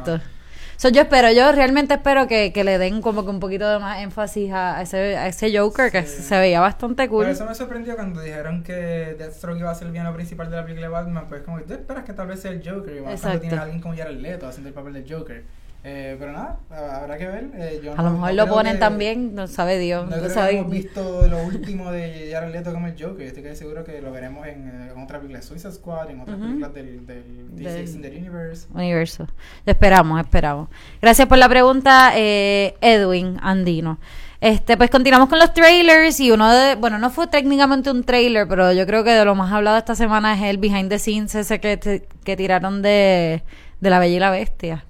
So, 0.81 0.89
yo 0.89 1.03
espero, 1.03 1.31
yo 1.31 1.51
realmente 1.51 1.93
espero 1.93 2.25
que, 2.25 2.51
que 2.51 2.63
le 2.63 2.79
den 2.79 3.03
como 3.03 3.23
que 3.23 3.29
un 3.29 3.39
poquito 3.39 3.69
de 3.69 3.77
más 3.77 4.01
énfasis 4.01 4.51
a, 4.51 4.81
ese, 4.81 5.15
a 5.15 5.27
ese 5.27 5.55
Joker 5.55 5.91
que 5.91 6.07
Sí. 6.07 6.23
se 6.23 6.39
veía 6.39 6.59
bastante 6.59 7.07
cool. 7.07 7.25
Por 7.25 7.31
eso 7.33 7.45
me 7.45 7.53
sorprendió 7.53 7.95
cuando 7.95 8.19
dijeron 8.19 8.63
que 8.63 9.13
Deathstroke 9.15 9.59
iba 9.59 9.69
a 9.69 9.75
ser 9.75 9.85
el 9.85 9.91
villano 9.93 10.11
principal 10.15 10.49
de 10.49 10.55
la 10.55 10.63
película 10.63 10.87
de 10.87 10.91
Batman. 10.91 11.25
Pues 11.29 11.43
como 11.43 11.57
que 11.59 11.65
tú 11.65 11.73
esperas 11.73 12.03
que 12.03 12.13
tal 12.13 12.25
vez 12.25 12.39
sea 12.39 12.49
el 12.49 12.67
Joker. 12.67 12.95
Y 12.97 13.01
más 13.01 13.21
cuando 13.21 13.39
tienes 13.41 13.59
a 13.59 13.61
alguien 13.61 13.79
como 13.79 13.95
Jared 13.95 14.17
Leto 14.17 14.47
haciendo 14.47 14.69
el 14.69 14.73
papel 14.73 14.93
del 14.93 15.05
Joker. 15.07 15.43
Eh, 15.83 16.15
pero 16.19 16.31
nada, 16.31 16.59
ha- 16.69 16.97
habrá 16.97 17.17
que 17.17 17.25
ver. 17.25 17.49
Eh, 17.55 17.81
yo 17.83 17.93
a 17.93 17.95
no- 17.95 18.03
lo 18.03 18.09
no 18.11 18.15
mejor 18.17 18.33
lo 18.35 18.47
ponen 18.47 18.73
que- 18.73 18.79
también, 18.79 19.33
no 19.33 19.47
sabe 19.47 19.79
Dios. 19.79 20.03
No 20.03 20.11
no 20.11 20.15
creo 20.17 20.27
que 20.27 20.33
sabe- 20.33 20.57
hemos 20.59 20.69
visto 20.71 21.27
lo 21.27 21.41
último 21.41 21.91
de 21.91 22.29
Jared 22.31 22.51
Leto 22.53 22.71
como 22.71 22.85
el 22.85 22.93
Joker. 23.01 23.25
Estoy 23.25 23.41
casi 23.41 23.55
seguro 23.55 23.83
que 23.83 23.99
lo 23.99 24.11
veremos 24.11 24.45
en, 24.45 24.67
eh, 24.67 24.91
en 24.95 25.01
otra 25.01 25.17
película 25.17 25.39
de 25.39 25.45
Suicide 25.45 25.71
Squad, 25.73 26.11
en 26.11 26.19
otras 26.21 26.37
Ujú. 26.37 26.45
películas 26.45 26.73
del, 26.75 27.07
del 27.07 27.23
DC 27.55 27.69
Del- 27.71 27.81
Extended 27.81 28.15
Universe. 28.15 28.67
universo. 28.75 29.27
Esperamos, 29.65 30.19
esperamos. 30.21 30.69
Gracias 31.01 31.27
por 31.27 31.39
la 31.39 31.49
pregunta, 31.49 32.11
eh, 32.15 32.75
Edwin 32.81 33.37
Andino. 33.41 33.97
Este, 34.39 34.77
pues 34.77 34.89
continuamos 34.91 35.29
con 35.29 35.39
los 35.39 35.51
trailers 35.53 36.19
y 36.19 36.29
uno 36.31 36.51
de, 36.51 36.75
bueno, 36.75 36.99
no 36.99 37.09
fue 37.09 37.25
técnicamente 37.27 37.89
un 37.89 38.03
trailer, 38.03 38.47
pero 38.47 38.71
yo 38.71 38.85
creo 38.85 39.03
que 39.03 39.11
de 39.11 39.25
lo 39.25 39.33
más 39.35 39.51
hablado 39.51 39.77
esta 39.77 39.95
semana 39.95 40.33
es 40.35 40.41
el 40.43 40.57
behind 40.57 40.89
the 40.89 40.97
scenes 40.99 41.33
ese 41.35 41.59
que, 41.59 42.03
que 42.23 42.37
tiraron 42.37 42.81
de, 42.83 43.43
de 43.79 43.89
La 43.89 43.97
Bella 43.99 44.15
y 44.15 44.19
la 44.19 44.29
Bestia. 44.31 44.85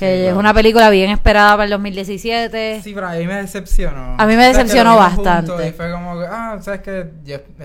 Que 0.00 0.22
Sí, 0.22 0.26
es 0.28 0.34
una 0.34 0.54
película 0.54 0.88
bien 0.90 1.10
esperada 1.10 1.52
para 1.52 1.64
el 1.64 1.70
2017. 1.70 2.80
Sí, 2.82 2.92
pero 2.94 3.06
a 3.08 3.12
mí 3.12 3.26
me 3.26 3.34
decepcionó. 3.34 4.16
A 4.18 4.26
mí 4.26 4.34
me 4.34 4.46
decepcionó 4.46 4.92
lo 4.92 4.96
bastante. 4.96 5.68
Y 5.68 5.72
fue 5.72 5.92
como, 5.92 6.18
que, 6.18 6.26
ah, 6.26 6.58
sabes 6.62 6.80
que 6.80 7.06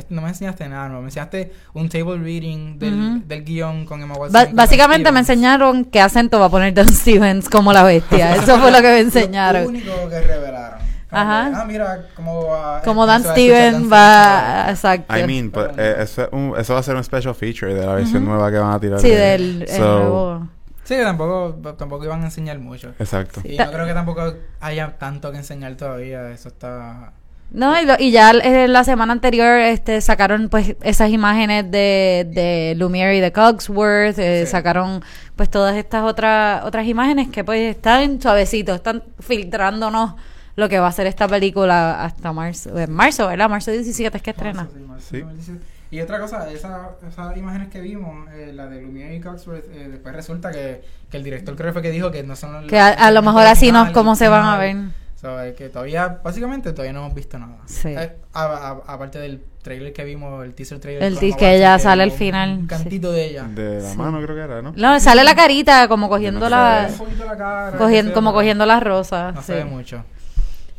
no 0.09 0.21
me 0.21 0.27
enseñaste 0.29 0.67
nada, 0.67 0.89
no, 0.89 0.99
me 0.99 1.05
enseñaste 1.07 1.53
un 1.73 1.87
table 1.89 2.17
reading 2.17 2.77
del, 2.77 2.93
Ujú. 2.93 3.21
del 3.25 3.43
guion 3.45 3.85
con 3.85 4.01
Emma 4.01 4.15
Watson. 4.15 4.33
Ba- 4.33 4.45
con 4.47 4.55
básicamente 4.55 5.11
me 5.13 5.19
enseñaron 5.19 5.85
qué 5.85 6.01
acento 6.01 6.37
va 6.39 6.47
a 6.47 6.49
poner 6.49 6.73
Don 6.73 6.89
Stevens 6.89 7.47
como 7.49 7.71
la 7.71 7.83
bestia. 7.83 8.35
Eso 8.35 8.59
fue 8.59 8.69
lo 8.71 8.77
que 8.77 8.83
me 8.83 8.91
Lo 8.91 8.97
enseñaron. 8.99 9.67
único 9.67 9.91
que 10.09 10.19
revelaron. 10.19 10.79
Como 11.09 11.21
Ajá. 11.21 11.51
ah, 11.61 11.65
mira 11.65 12.07
cómo 12.17 12.45
va. 12.47 12.81
Como 12.83 13.05
Dan 13.05 13.23
va 13.23 13.31
Stevens 13.31 13.89
Dan 13.89 13.93
va, 13.93 14.65
exacto. 14.71 15.17
I 15.17 15.23
mean, 15.25 15.51
but, 15.51 15.77
eh, 15.79 15.95
eso, 16.01 16.23
es 16.23 16.29
un- 16.33 16.53
eso 16.57 16.73
va 16.73 16.79
a 16.81 16.83
ser 16.83 16.95
un 16.95 17.03
special 17.05 17.33
feature 17.33 17.73
de 17.73 17.85
la 17.85 17.93
versión 17.93 18.23
Ujú. 18.23 18.31
nueva 18.33 18.51
que 18.51 18.57
van 18.57 18.73
a 18.73 18.79
tirar. 18.81 18.99
Sí, 18.99 19.07
de- 19.09 19.15
del 19.15 19.61
el 19.61 19.67
So, 19.69 19.99
nuevo. 19.99 20.47
Sí, 20.85 20.95
tampoco, 21.03 21.73
tampoco 21.75 22.05
iban 22.05 22.21
a 22.21 22.25
enseñar 22.25 22.57
mucho. 22.59 22.93
Exacto. 22.99 23.41
Ta- 23.57 23.65
no 23.65 23.71
creo 23.73 23.85
que 23.85 23.93
tampoco 23.93 24.33
haya 24.61 24.97
tanto 24.97 25.31
que 25.31 25.37
enseñar 25.39 25.75
todavía. 25.75 26.31
Eso 26.31 26.47
está. 26.47 27.11
No, 27.51 27.79
y, 27.79 27.85
lo- 27.85 27.95
y 27.99 28.11
ya 28.11 28.31
eh, 28.31 28.67
la 28.67 28.83
semana 28.83 29.13
anterior 29.13 29.59
este, 29.59 30.01
sacaron 30.01 30.49
pues 30.49 30.75
esas 30.81 31.09
imágenes 31.11 31.69
de, 31.69 32.27
de 32.33 32.73
Lumiere 32.77 33.17
y 33.17 33.19
de 33.19 33.31
Cogsworth, 33.31 34.17
eh, 34.17 34.45
Sí. 34.45 34.51
sacaron 34.51 35.03
pues 35.35 35.49
todas 35.49 35.75
estas 35.75 36.03
otras 36.03 36.63
otras 36.65 36.87
imágenes 36.87 37.27
que 37.29 37.43
pues 37.43 37.75
están 37.75 38.19
suavecitos, 38.21 38.75
están 38.77 39.03
filtrándonos 39.19 40.15
lo 40.55 40.69
que 40.69 40.79
va 40.79 40.87
a 40.87 40.91
ser 40.91 41.05
esta 41.07 41.27
película 41.27 42.03
hasta 42.03 42.31
marzo, 42.33 42.77
en 42.79 42.91
marzo, 42.91 43.27
¿verdad? 43.27 43.49
Marzo 43.49 43.71
17 43.71 44.17
es 44.17 44.23
que 44.23 44.31
estrena. 44.31 44.67
Marzo, 44.87 45.07
sí, 45.11 45.23
marzo, 45.23 45.41
Sí. 45.43 45.59
2017. 45.95 45.97
Y 45.97 46.01
otra 46.01 46.19
cosa, 46.19 46.51
esa- 46.51 46.91
esas 47.07 47.37
imágenes 47.37 47.69
que 47.69 47.79
vimos, 47.81 48.29
eh, 48.33 48.51
la 48.53 48.67
de 48.67 48.81
Lumiere 48.81 49.15
y 49.15 49.21
Cogsworth, 49.21 49.65
eh, 49.71 49.87
después 49.89 50.15
resulta 50.15 50.51
que, 50.51 50.81
que 51.09 51.17
el 51.17 51.23
director 51.23 51.55
creo 51.55 51.67
que 51.69 51.73
fue 51.73 51.81
que 51.81 51.91
dijo 51.91 52.11
que 52.11 52.23
no 52.23 52.35
son 52.35 52.67
Que 52.67 52.79
a, 52.79 52.87
a 52.89 53.11
lo 53.11 53.21
mejor 53.21 53.43
así 53.47 53.71
no 53.71 53.91
cómo 53.93 54.15
se 54.15 54.27
van 54.27 54.45
a 54.45 54.57
ver. 54.57 54.75
So, 55.19 55.41
eh, 55.41 55.55
que 55.55 55.69
todavía, 55.69 56.19
básicamente 56.23 56.71
todavía 56.71 56.93
no 56.93 56.99
hemos 57.05 57.15
visto 57.15 57.39
nada. 57.39 57.57
Sí. 57.65 57.87
Eh, 57.87 58.11
aparte 58.33 59.17
del 59.17 59.41
trailer 59.63 59.91
que 59.93 60.03
vimos, 60.03 60.43
el 60.45 60.53
teaser 60.53 60.79
trailer. 60.79 61.01
El 61.03 61.17
que 61.17 61.29
Watson, 61.31 61.47
ella 61.47 61.79
sale 61.79 62.03
al 62.03 62.09
un 62.11 62.15
final, 62.17 62.65
cantito 62.67 63.11
de 63.11 63.25
ella. 63.25 63.43
De 63.43 63.81
la 63.81 63.89
Sí. 63.91 63.97
mano 63.97 64.21
creo 64.21 64.35
que 64.35 64.41
era, 64.41 64.61
¿no? 64.61 64.73
No, 64.75 64.99
sale 64.99 65.23
la 65.23 65.33
carita 65.33 65.87
como 65.87 66.09
cogiendo 66.09 66.41
no 66.41 66.49
la 66.49 66.87
Un 66.91 66.97
poquito 66.97 67.25
la 67.25 67.37
cara, 67.37 67.77
cogiendo, 67.77 68.13
como 68.13 68.33
cogiendo 68.33 68.65
las 68.65 68.83
rosas. 68.83 69.33
No 69.33 69.41
sí. 69.41 69.47
se 69.47 69.53
ve 69.55 69.65
mucho. 69.65 70.03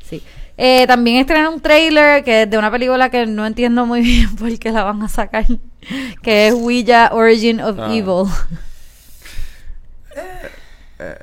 Sí. 0.05 0.23
Eh, 0.59 0.87
también 0.87 1.19
estrenaron 1.19 1.55
un 1.55 1.61
trailer 1.61 2.25
que 2.25 2.43
es 2.43 2.51
de 2.51 2.57
una 2.57 2.71
película 2.71 3.11
que 3.11 3.27
no 3.27 3.45
entiendo 3.47 3.85
muy 3.85 4.01
bien 4.03 4.35
por 4.37 4.59
qué 4.59 4.73
la 4.73 4.85
van 4.85 5.03
a 5.03 5.09
sacar, 5.09 5.45
que 6.23 6.49
es 6.49 6.55
Ouija 6.55 7.11
Origin 7.13 7.61
of 7.61 7.77
Ah. 7.79 7.89
Evil. 7.95 8.25
Eh, 10.99 11.19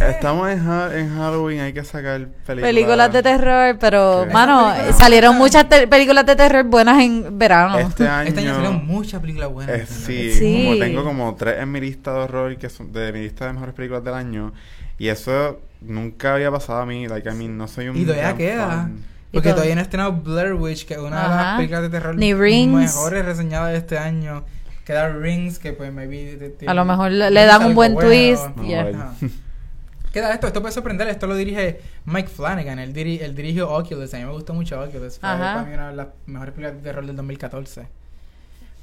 estamos 0.00 0.48
en, 0.50 0.60
Ha- 0.68 0.90
en 0.96 1.16
Halloween, 1.16 1.60
hay 1.60 1.72
que 1.72 1.84
sacar 1.84 2.28
películas. 2.46 2.68
Películas 2.70 3.12
de 3.12 3.22
terror, 3.22 3.76
pero, 3.80 4.24
Sí. 4.24 4.30
mano, 4.32 4.72
salieron 4.96 5.36
muchas 5.36 5.64
películas 5.64 6.26
de 6.26 6.36
terror 6.36 6.64
buenas 6.64 7.00
en 7.02 7.38
verano. 7.38 7.78
Este 7.78 8.06
año. 8.06 8.28
Este 8.28 8.40
año 8.40 8.54
salieron 8.54 8.86
muchas 8.86 9.20
películas 9.20 9.50
buenas. 9.52 9.76
eh, 9.76 9.86
sí, 9.86 10.32
Sí. 10.32 10.64
como 10.66 10.78
tengo 10.78 11.04
como 11.04 11.34
tres 11.34 11.60
en 11.60 11.70
mi 11.72 11.80
lista 11.80 12.12
de 12.12 12.18
horror 12.20 12.56
que 12.58 12.68
son 12.68 12.92
de 12.92 13.12
mi 13.12 13.20
lista 13.20 13.46
de 13.46 13.52
mejores 13.54 13.74
películas 13.74 14.04
del 14.04 14.14
año. 14.14 14.52
Y 14.98 15.08
eso 15.08 15.60
nunca 15.80 16.34
había 16.34 16.50
pasado 16.50 16.80
a 16.80 16.86
mí. 16.86 17.06
Like, 17.06 17.28
I 17.28 17.34
mean, 17.34 17.56
no 17.56 17.68
soy 17.68 17.88
un. 17.88 17.96
Y 17.96 18.04
todavía 18.04 18.34
queda. 18.36 18.66
fan. 18.68 19.04
Porque 19.32 19.50
todavía 19.52 19.74
no 19.74 19.80
ha 19.80 19.84
estrenado 19.84 20.12
Blair 20.12 20.54
Witch, 20.54 20.86
que 20.86 20.94
es 20.94 21.00
una 21.00 21.16
de 21.20 21.26
Ajá. 21.26 21.36
las 21.44 21.56
películas 21.56 21.82
de 21.82 21.88
terror 21.90 22.16
Ni 22.16 22.32
Rings. 22.34 22.72
mejores 22.74 23.24
reseñadas 23.26 23.72
de 23.72 23.76
este 23.78 23.98
año. 23.98 24.44
Queda 24.86 25.10
Rings, 25.10 25.58
que 25.58 25.74
pues 25.74 25.92
maybe... 25.92 26.36
te- 26.38 26.48
te- 26.48 26.66
A 26.66 26.72
lo 26.72 26.86
mejor 26.86 27.10
le, 27.10 27.30
le 27.30 27.44
dan 27.44 27.62
un 27.66 27.74
buen 27.74 27.92
bueno. 27.92 28.08
twist. 28.08 28.56
No, 28.56 28.64
yeah. 28.64 29.12
Ajá. 30.08 30.12
Queda 30.12 30.32
esto, 30.34 30.46
esto 30.46 30.60
puede 30.60 30.72
sorprender, 30.72 31.08
esto 31.08 31.26
lo 31.26 31.36
dirige 31.36 31.80
Mike 32.06 32.28
Flanagan, 32.28 32.78
él, 32.78 32.92
diri- 32.94 33.20
él 33.20 33.34
dirigió 33.34 33.70
Oculus, 33.70 34.12
a 34.14 34.18
mí 34.18 34.24
me 34.24 34.32
gustó 34.32 34.54
mucho 34.54 34.80
Oculus, 34.80 35.18
fue 35.18 35.28
Ajá. 35.28 35.38
para 35.38 35.62
mí 35.64 35.74
una 35.74 35.90
de 35.90 35.96
las 35.96 36.06
mejores 36.26 36.54
películas 36.54 36.76
de 36.76 36.82
terror 36.82 37.06
del 37.06 37.16
2014. 37.16 37.86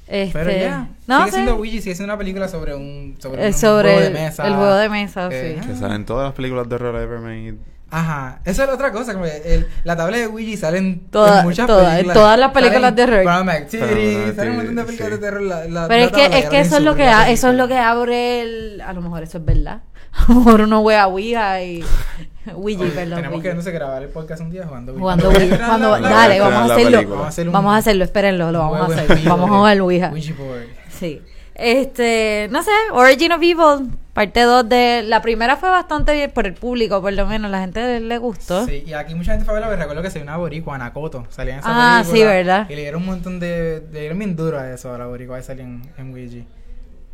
Este, 0.08 0.38
Pero 0.38 0.52
ya, 0.52 0.88
no 1.08 1.18
sigue 1.18 1.30
sé. 1.30 1.34
siendo 1.36 1.56
Ouija, 1.56 1.82
sigue 1.82 1.94
siendo 1.96 2.12
una 2.14 2.18
película 2.18 2.46
sobre 2.46 2.74
un, 2.76 3.16
sobre 3.18 3.42
Eh, 3.44 3.48
un 3.48 3.52
sobre 3.54 3.88
juego 3.88 4.00
de 4.00 4.06
el, 4.06 4.12
mesa. 4.12 4.46
el 4.46 4.54
juego 4.54 4.74
de 4.76 4.88
mesa, 4.88 5.28
Eh, 5.32 5.58
sí. 5.60 5.66
Que 5.68 5.74
salen 5.76 6.04
todas 6.06 6.26
las 6.26 6.34
películas 6.34 6.68
de 6.68 6.74
horror 6.76 6.94
ever 7.02 7.18
made. 7.18 7.56
Ajá, 7.88 8.40
eso 8.44 8.62
es 8.62 8.68
la 8.68 8.74
otra 8.74 8.90
cosa, 8.90 9.12
como 9.12 9.26
que 9.26 9.54
el- 9.54 9.68
la 9.84 9.96
tabla 9.96 10.16
de 10.16 10.26
Ouija 10.26 10.56
sale 10.58 10.78
en, 10.78 11.06
Toda- 11.08 11.40
en 11.40 11.46
muchas 11.46 11.66
toda- 11.68 11.84
en 11.90 11.90
películas. 11.98 12.14
todas 12.16 12.38
las 12.38 12.50
películas 12.52 12.96
de 12.96 13.06
terror. 13.06 13.24
Brown 13.24 13.48
Activity, 13.48 14.34
salen 14.34 14.50
un 14.50 14.56
montón 14.56 14.76
de 14.76 14.84
películas 14.84 15.08
sí. 15.12 15.14
de 15.16 15.18
terror. 15.20 15.42
La, 15.42 15.64
la- 15.66 15.88
Pero 15.88 16.00
la 16.00 16.06
es 16.06 16.12
que, 16.12 16.22
tabla 16.22 16.38
es 16.38 16.48
que 16.48 16.60
eso 16.60 16.76
es 16.78 16.82
lo 16.82 16.94
que 16.96 17.04
ha- 17.04 17.30
eso 17.30 17.48
es 17.50 17.54
lo 17.54 17.68
que 17.68 17.78
abre 17.78 18.40
el, 18.42 18.80
a 18.80 18.92
lo 18.92 19.02
mejor 19.02 19.22
eso 19.22 19.38
es 19.38 19.44
verdad. 19.44 19.82
A 20.16 20.32
lo 20.32 20.34
mejor 20.40 20.60
uno 20.62 20.80
juega 20.82 21.06
Ouija 21.06 21.62
y 21.62 21.84
Ouija, 22.54 22.82
Oye, 22.82 22.90
perdón. 22.90 23.16
Tenemos 23.16 23.40
que 23.42 23.48
Ouija. 23.48 23.54
no 23.54 23.62
sé 23.62 23.70
grabar 23.70 24.02
el 24.02 24.08
podcast 24.08 24.40
un 24.42 24.50
día 24.50 24.66
jugando 24.66 24.92
Ouija. 24.92 25.02
Jugando 25.02 25.24
Cuando 25.30 25.44
Ouija. 25.44 25.66
Cuando- 25.66 25.90
la- 25.90 26.00
la- 26.00 26.08
dale, 26.10 26.38
la- 26.40 26.48
vamos 26.48 26.70
a 26.70 26.74
hacerlo. 26.74 26.98
Vamos 27.08 27.24
a 27.24 27.28
hacer 27.28 27.46
un- 27.46 27.52
Vamos 27.52 27.74
a 27.74 27.76
hacerlo, 27.76 28.04
espérenlo, 28.04 28.50
lo 28.52 28.58
vamos 28.58 28.80
a 28.80 28.84
hacer. 29.02 29.18
Vamos 29.24 29.48
a 29.50 29.54
jugar 29.54 29.80
Ouija. 29.80 30.10
Ouija 30.10 30.34
board. 30.36 30.62
Sí. 30.90 31.22
Este, 31.54 32.48
no 32.50 32.62
sé, 32.62 32.70
Origin 32.92 33.32
of 33.32 33.42
Evil, 33.42 33.90
parte 34.16 34.40
2 34.42 34.68
de... 34.68 35.02
La 35.06 35.22
primera 35.22 35.56
fue 35.56 35.68
bastante 35.70 36.12
bien 36.14 36.30
por 36.32 36.46
el 36.46 36.54
público, 36.54 37.00
por 37.00 37.12
lo 37.12 37.26
menos, 37.26 37.50
la 37.50 37.60
gente 37.60 38.00
le 38.00 38.18
gustó. 38.18 38.66
Sí, 38.66 38.82
y 38.84 38.92
aquí 38.94 39.14
mucha 39.14 39.32
gente 39.32 39.44
fue 39.44 39.56
a 39.56 39.60
verla, 39.60 39.76
recuerdo 39.76 40.02
que 40.02 40.10
se 40.10 40.20
una 40.20 40.36
boricua, 40.36 40.74
Anacoto, 40.74 41.26
salía 41.28 41.54
en 41.54 41.60
esa 41.60 41.68
Ah, 41.70 42.02
película. 42.02 42.18
sí, 42.18 42.24
¿verdad? 42.24 42.66
Y 42.70 42.74
le 42.74 42.80
dieron 42.82 43.02
un 43.02 43.06
montón 43.06 43.38
de... 43.38 43.84
Le 43.92 44.00
dieron 44.00 44.18
bien 44.18 44.34
duro 44.34 44.58
a 44.58 44.68
eso, 44.72 44.92
a 44.92 44.98
la 44.98 45.06
boricua 45.06 45.36
que 45.36 45.42
salía 45.44 45.64
en, 45.64 45.82
en 45.98 46.12
Ouija. 46.12 46.44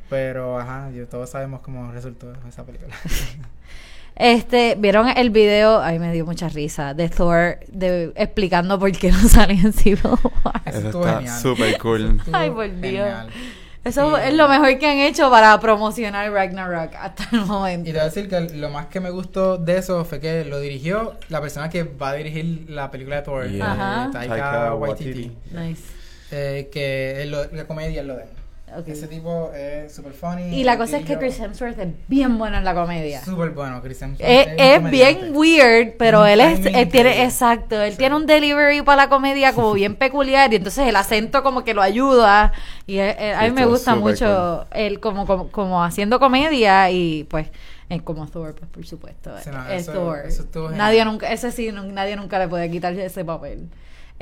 Pero, 0.08 0.58
ajá, 0.58 0.90
yo, 0.90 1.06
todos 1.08 1.28
sabemos 1.30 1.60
cómo 1.60 1.90
resultó 1.92 2.32
esa 2.48 2.64
película. 2.64 2.94
Este, 4.14 4.76
¿vieron 4.78 5.08
el 5.08 5.30
video? 5.30 5.80
Ay, 5.80 5.98
me 5.98 6.12
dio 6.12 6.26
mucha 6.26 6.46
risa, 6.50 6.92
de 6.92 7.08
Thor 7.08 7.60
de, 7.68 8.12
explicando 8.16 8.78
por 8.78 8.92
qué 8.92 9.10
no 9.10 9.18
salía 9.28 9.62
en 9.62 9.72
Civil 9.72 10.00
War. 10.44 10.60
Eso 10.66 10.88
Eso 10.90 11.18
está 11.18 11.38
súper 11.40 11.78
cool. 11.78 12.20
Ay, 12.32 12.50
por 12.50 12.66
Dios. 12.68 12.82
genial. 12.82 13.28
Eso 13.84 14.16
es 14.16 14.32
lo 14.34 14.48
mejor 14.48 14.78
que 14.78 14.86
han 14.86 14.98
hecho 14.98 15.28
para 15.28 15.58
promocionar 15.58 16.30
Ragnarok 16.30 16.94
hasta 16.94 17.24
el 17.32 17.40
Y 17.42 17.44
momento. 17.44 17.84
te 17.86 17.92
voy 17.92 18.00
a 18.00 18.04
decir 18.04 18.28
que 18.28 18.40
lo 18.54 18.70
más 18.70 18.86
que 18.86 19.00
me 19.00 19.10
gustó 19.10 19.56
de 19.58 19.78
eso 19.78 20.04
fue 20.04 20.20
que 20.20 20.44
lo 20.44 20.60
dirigió 20.60 21.16
la 21.30 21.40
persona 21.40 21.68
que 21.68 21.82
va 21.82 22.10
a 22.10 22.14
dirigir 22.14 22.66
la 22.68 22.90
película 22.92 23.16
de 23.16 23.22
Thor, 23.22 23.48
Yeah. 23.48 24.06
Eh, 24.08 24.12
Taika, 24.12 24.34
Taika 24.36 24.74
Waititi. 24.74 25.10
Waititi. 25.10 25.36
Nice. 25.68 25.82
Eh, 26.30 26.70
que 26.72 27.22
es 27.22 27.28
lo- 27.28 27.50
la 27.52 27.64
comedia 27.66 28.00
es 28.02 28.06
lo 28.06 28.16
de 28.16 28.24
él. 28.76 28.92
Ese 28.92 29.08
tipo 29.08 29.50
es 29.54 29.92
super 29.94 30.12
funny. 30.12 30.54
Y 30.54 30.64
la 30.64 30.76
cosa 30.78 30.98
es 30.98 31.04
que 31.04 31.18
Chris 31.18 31.38
Hemsworth 31.40 31.78
es 31.78 31.88
bien 32.08 32.38
bueno 32.38 32.56
en 32.58 32.64
la 32.64 32.74
comedia. 32.74 33.24
Súper 33.24 33.50
bueno, 33.50 33.80
Chris 33.82 34.00
Hemsworth. 34.02 34.28
Es, 34.30 34.46
un 34.48 34.60
es 34.86 34.90
bien 34.90 35.30
weird, 35.36 35.94
pero 35.98 36.24
él 36.26 36.40
es, 36.40 36.64
él 36.66 36.88
tiene, 36.88 37.24
exacto, 37.24 37.80
él 37.82 37.92
Sí. 37.92 37.98
tiene 37.98 38.16
un 38.16 38.26
delivery 38.26 38.82
para 38.82 39.04
la 39.04 39.08
comedia 39.08 39.52
como 39.52 39.72
bien 39.74 39.94
peculiar 39.96 40.52
y 40.52 40.56
entonces 40.56 40.86
el 40.88 40.96
acento 40.96 41.42
como 41.42 41.64
que 41.64 41.74
lo 41.74 41.82
ayuda 41.82 42.52
y 42.86 42.98
eh, 42.98 43.16
eh, 43.18 43.34
a 43.34 43.42
mí 43.44 43.50
me 43.50 43.66
gusta 43.66 43.94
mucho 43.94 44.66
él 44.72 45.00
como, 45.00 45.26
como, 45.26 45.48
como 45.50 45.82
haciendo 45.84 46.18
comedia 46.18 46.90
y 46.90 47.24
pues 47.24 47.48
eh, 47.90 48.00
como 48.00 48.26
Thor, 48.26 48.54
pues 48.54 48.70
por 48.70 48.86
supuesto, 48.86 49.30
Sí, 49.42 49.50
no, 49.50 49.68
es 49.68 49.82
eso- 49.82 49.92
Thor. 49.92 50.18
eso 50.26 50.70
nadie 50.70 51.04
nunca, 51.04 51.30
ese 51.30 51.52
sí, 51.52 51.70
no- 51.72 51.84
nadie 51.84 52.16
nunca 52.16 52.38
le 52.38 52.48
puede 52.48 52.70
quitar 52.70 52.92
ese 52.94 53.24
papel. 53.24 53.68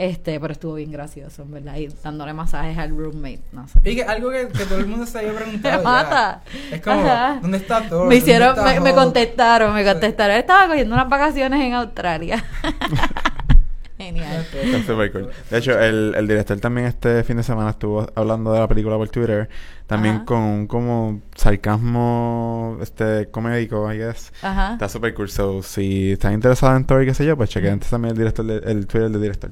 Este, 0.03 0.41
pero 0.41 0.53
estuvo 0.55 0.75
bien 0.77 0.91
gracioso, 0.91 1.43
en 1.43 1.51
verdad, 1.51 1.77
y 1.77 1.89
dándole 2.03 2.33
masajes 2.33 2.79
al 2.79 2.89
roommate, 2.97 3.43
no 3.53 3.69
sé. 3.69 3.81
Y 3.85 3.97
que 3.97 4.03
algo 4.05 4.31
que, 4.31 4.49
que 4.49 4.65
todo 4.65 4.79
el 4.79 4.87
mundo 4.87 5.05
se 5.05 5.19
había 5.19 5.35
preguntado. 5.35 5.77
Me 5.79 5.83
ya. 5.85 5.91
mata. 5.91 6.43
Es 6.73 6.81
como, 6.81 7.01
Ajá. 7.03 7.39
¿dónde 7.43 7.59
está 7.59 7.81
Thor? 7.83 7.91
Me 7.91 7.97
¿Dónde 7.99 8.17
hicieron, 8.17 8.57
me, 8.83 8.95
contestaron, 8.95 9.75
me 9.75 9.85
contestaron. 9.85 10.37
Estaba 10.37 10.69
cogiendo 10.69 10.95
unas 10.95 11.07
vacaciones 11.07 11.61
en 11.61 11.75
Australia. 11.75 12.43
Genial. 13.99 14.47
Está 14.55 14.83
súper 14.87 15.13
cool. 15.13 15.29
De 15.51 15.59
hecho, 15.59 15.79
el, 15.79 16.15
el 16.17 16.27
director 16.27 16.59
también 16.59 16.87
este 16.87 17.23
fin 17.23 17.37
de 17.37 17.43
semana 17.43 17.69
estuvo 17.69 18.07
hablando 18.15 18.51
de 18.55 18.61
la 18.61 18.67
película 18.67 18.97
por 18.97 19.11
Twitter. 19.11 19.51
También 19.87 20.15
Ajá. 20.17 20.25
con 20.25 20.39
un 20.39 20.67
como 20.67 21.21
sarcasmo 21.37 22.79
este 22.81 23.29
comédico, 23.31 23.93
I 23.93 23.99
guess. 23.99 24.33
Ajá. 24.41 24.73
Está 24.73 24.89
súper 24.89 25.13
cool. 25.13 25.29
So, 25.29 25.63
si 25.63 26.13
están 26.13 26.33
interesados 26.33 26.79
en 26.79 26.87
Tori, 26.87 27.05
qué 27.05 27.13
sé 27.13 27.27
yo, 27.27 27.37
pues 27.37 27.51
chequen 27.51 27.75
antes 27.75 27.91
también 27.91 28.13
el 28.13 28.17
director 28.19 28.47
de- 28.47 28.71
el 28.73 28.87
Twitter 28.87 29.11
del 29.11 29.21
director. 29.21 29.51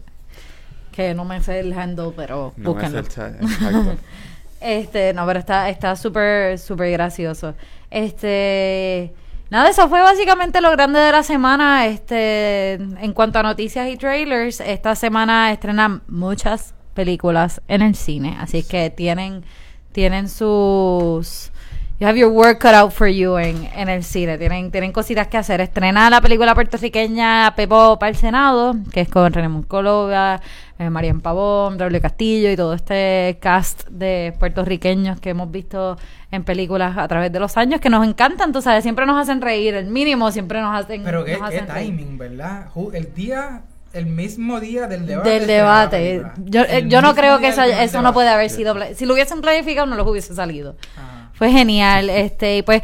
Que 0.98 1.14
no 1.14 1.24
me 1.24 1.40
sé 1.40 1.60
el 1.60 1.72
handle, 1.78 2.10
pero 2.16 2.52
No 2.56 2.74
me 2.74 2.74
búsquenlo. 2.74 3.04
sé 3.04 3.06
el 3.06 3.08
chat, 3.08 3.42
exacto. 3.42 3.94
Este, 4.60 5.12
no, 5.14 5.24
pero 5.24 5.38
está 5.38 5.68
está 5.68 5.94
súper, 5.94 6.58
súper 6.58 6.90
gracioso. 6.90 7.54
Este, 7.92 9.14
nada, 9.48 9.70
eso 9.70 9.88
fue 9.88 10.02
básicamente 10.02 10.60
lo 10.60 10.72
grande 10.72 10.98
de 10.98 11.12
la 11.12 11.22
semana. 11.22 11.86
Este, 11.86 12.72
en 12.72 13.12
cuanto 13.12 13.38
a 13.38 13.44
noticias 13.44 13.88
y 13.88 13.96
trailers, 13.96 14.58
esta 14.58 14.96
semana 14.96 15.52
estrenan 15.52 16.02
muchas 16.08 16.74
películas 16.94 17.60
en 17.68 17.82
el 17.82 17.94
cine, 17.94 18.36
así 18.40 18.64
que 18.64 18.90
tienen, 18.90 19.44
tienen 19.92 20.28
sus 20.28 21.52
You 22.00 22.06
have 22.06 22.16
your 22.16 22.30
work 22.30 22.60
cut 22.60 22.74
out 22.74 22.92
for 22.92 23.08
you 23.08 23.38
en, 23.38 23.68
en 23.74 23.88
el 23.88 24.04
cine. 24.04 24.38
Tienen, 24.38 24.70
tienen 24.70 24.92
cositas 24.92 25.26
que 25.26 25.36
hacer. 25.36 25.60
Estrena 25.60 26.08
la 26.08 26.20
película 26.20 26.54
puertorriqueña 26.54 27.52
Pepo 27.56 27.98
para 27.98 28.10
el 28.10 28.14
Senado, 28.14 28.76
que 28.92 29.00
es 29.00 29.08
con 29.08 29.32
René 29.32 29.48
Moncólova, 29.48 30.40
eh, 30.78 30.90
Marian 30.90 31.20
Pavón, 31.20 31.76
Raúl 31.76 32.00
Castillo 32.00 32.52
y 32.52 32.56
todo 32.56 32.74
este 32.74 33.38
cast 33.40 33.88
de 33.88 34.32
puertorriqueños 34.38 35.18
que 35.18 35.30
hemos 35.30 35.50
visto 35.50 35.98
en 36.30 36.44
películas 36.44 36.96
a 36.96 37.08
través 37.08 37.32
de 37.32 37.40
los 37.40 37.56
años 37.56 37.80
que 37.80 37.90
nos 37.90 38.06
encantan, 38.06 38.52
tú 38.52 38.62
sabes, 38.62 38.84
siempre 38.84 39.04
nos 39.04 39.20
hacen 39.20 39.40
reír, 39.40 39.74
el 39.74 39.86
mínimo 39.86 40.30
siempre 40.30 40.60
nos 40.60 40.78
hacen 40.78 41.02
Pero 41.02 41.24
qué, 41.24 41.36
nos 41.36 41.50
qué 41.50 41.62
reír. 41.62 41.96
timing, 41.96 42.16
¿verdad? 42.16 42.66
El 42.92 43.12
día, 43.12 43.62
el 43.92 44.06
mismo 44.06 44.60
día 44.60 44.86
del 44.86 45.04
debate. 45.04 45.30
Del 45.30 45.46
debate. 45.48 46.22
Yo, 46.44 46.62
eh, 46.62 46.84
yo 46.86 47.02
no 47.02 47.16
creo 47.16 47.40
que 47.40 47.48
eso, 47.48 47.62
eso 47.64 48.02
no 48.02 48.12
puede 48.12 48.28
haber 48.28 48.50
sido... 48.50 48.76
Si 48.94 49.04
lo 49.04 49.14
hubiesen 49.14 49.40
planificado, 49.40 49.88
no 49.88 49.96
los 49.96 50.06
hubiese 50.06 50.32
salido. 50.32 50.76
Ajá. 50.96 51.17
Fue 51.38 51.50
genial, 51.50 52.10
este, 52.10 52.58
y 52.58 52.62
pues, 52.62 52.82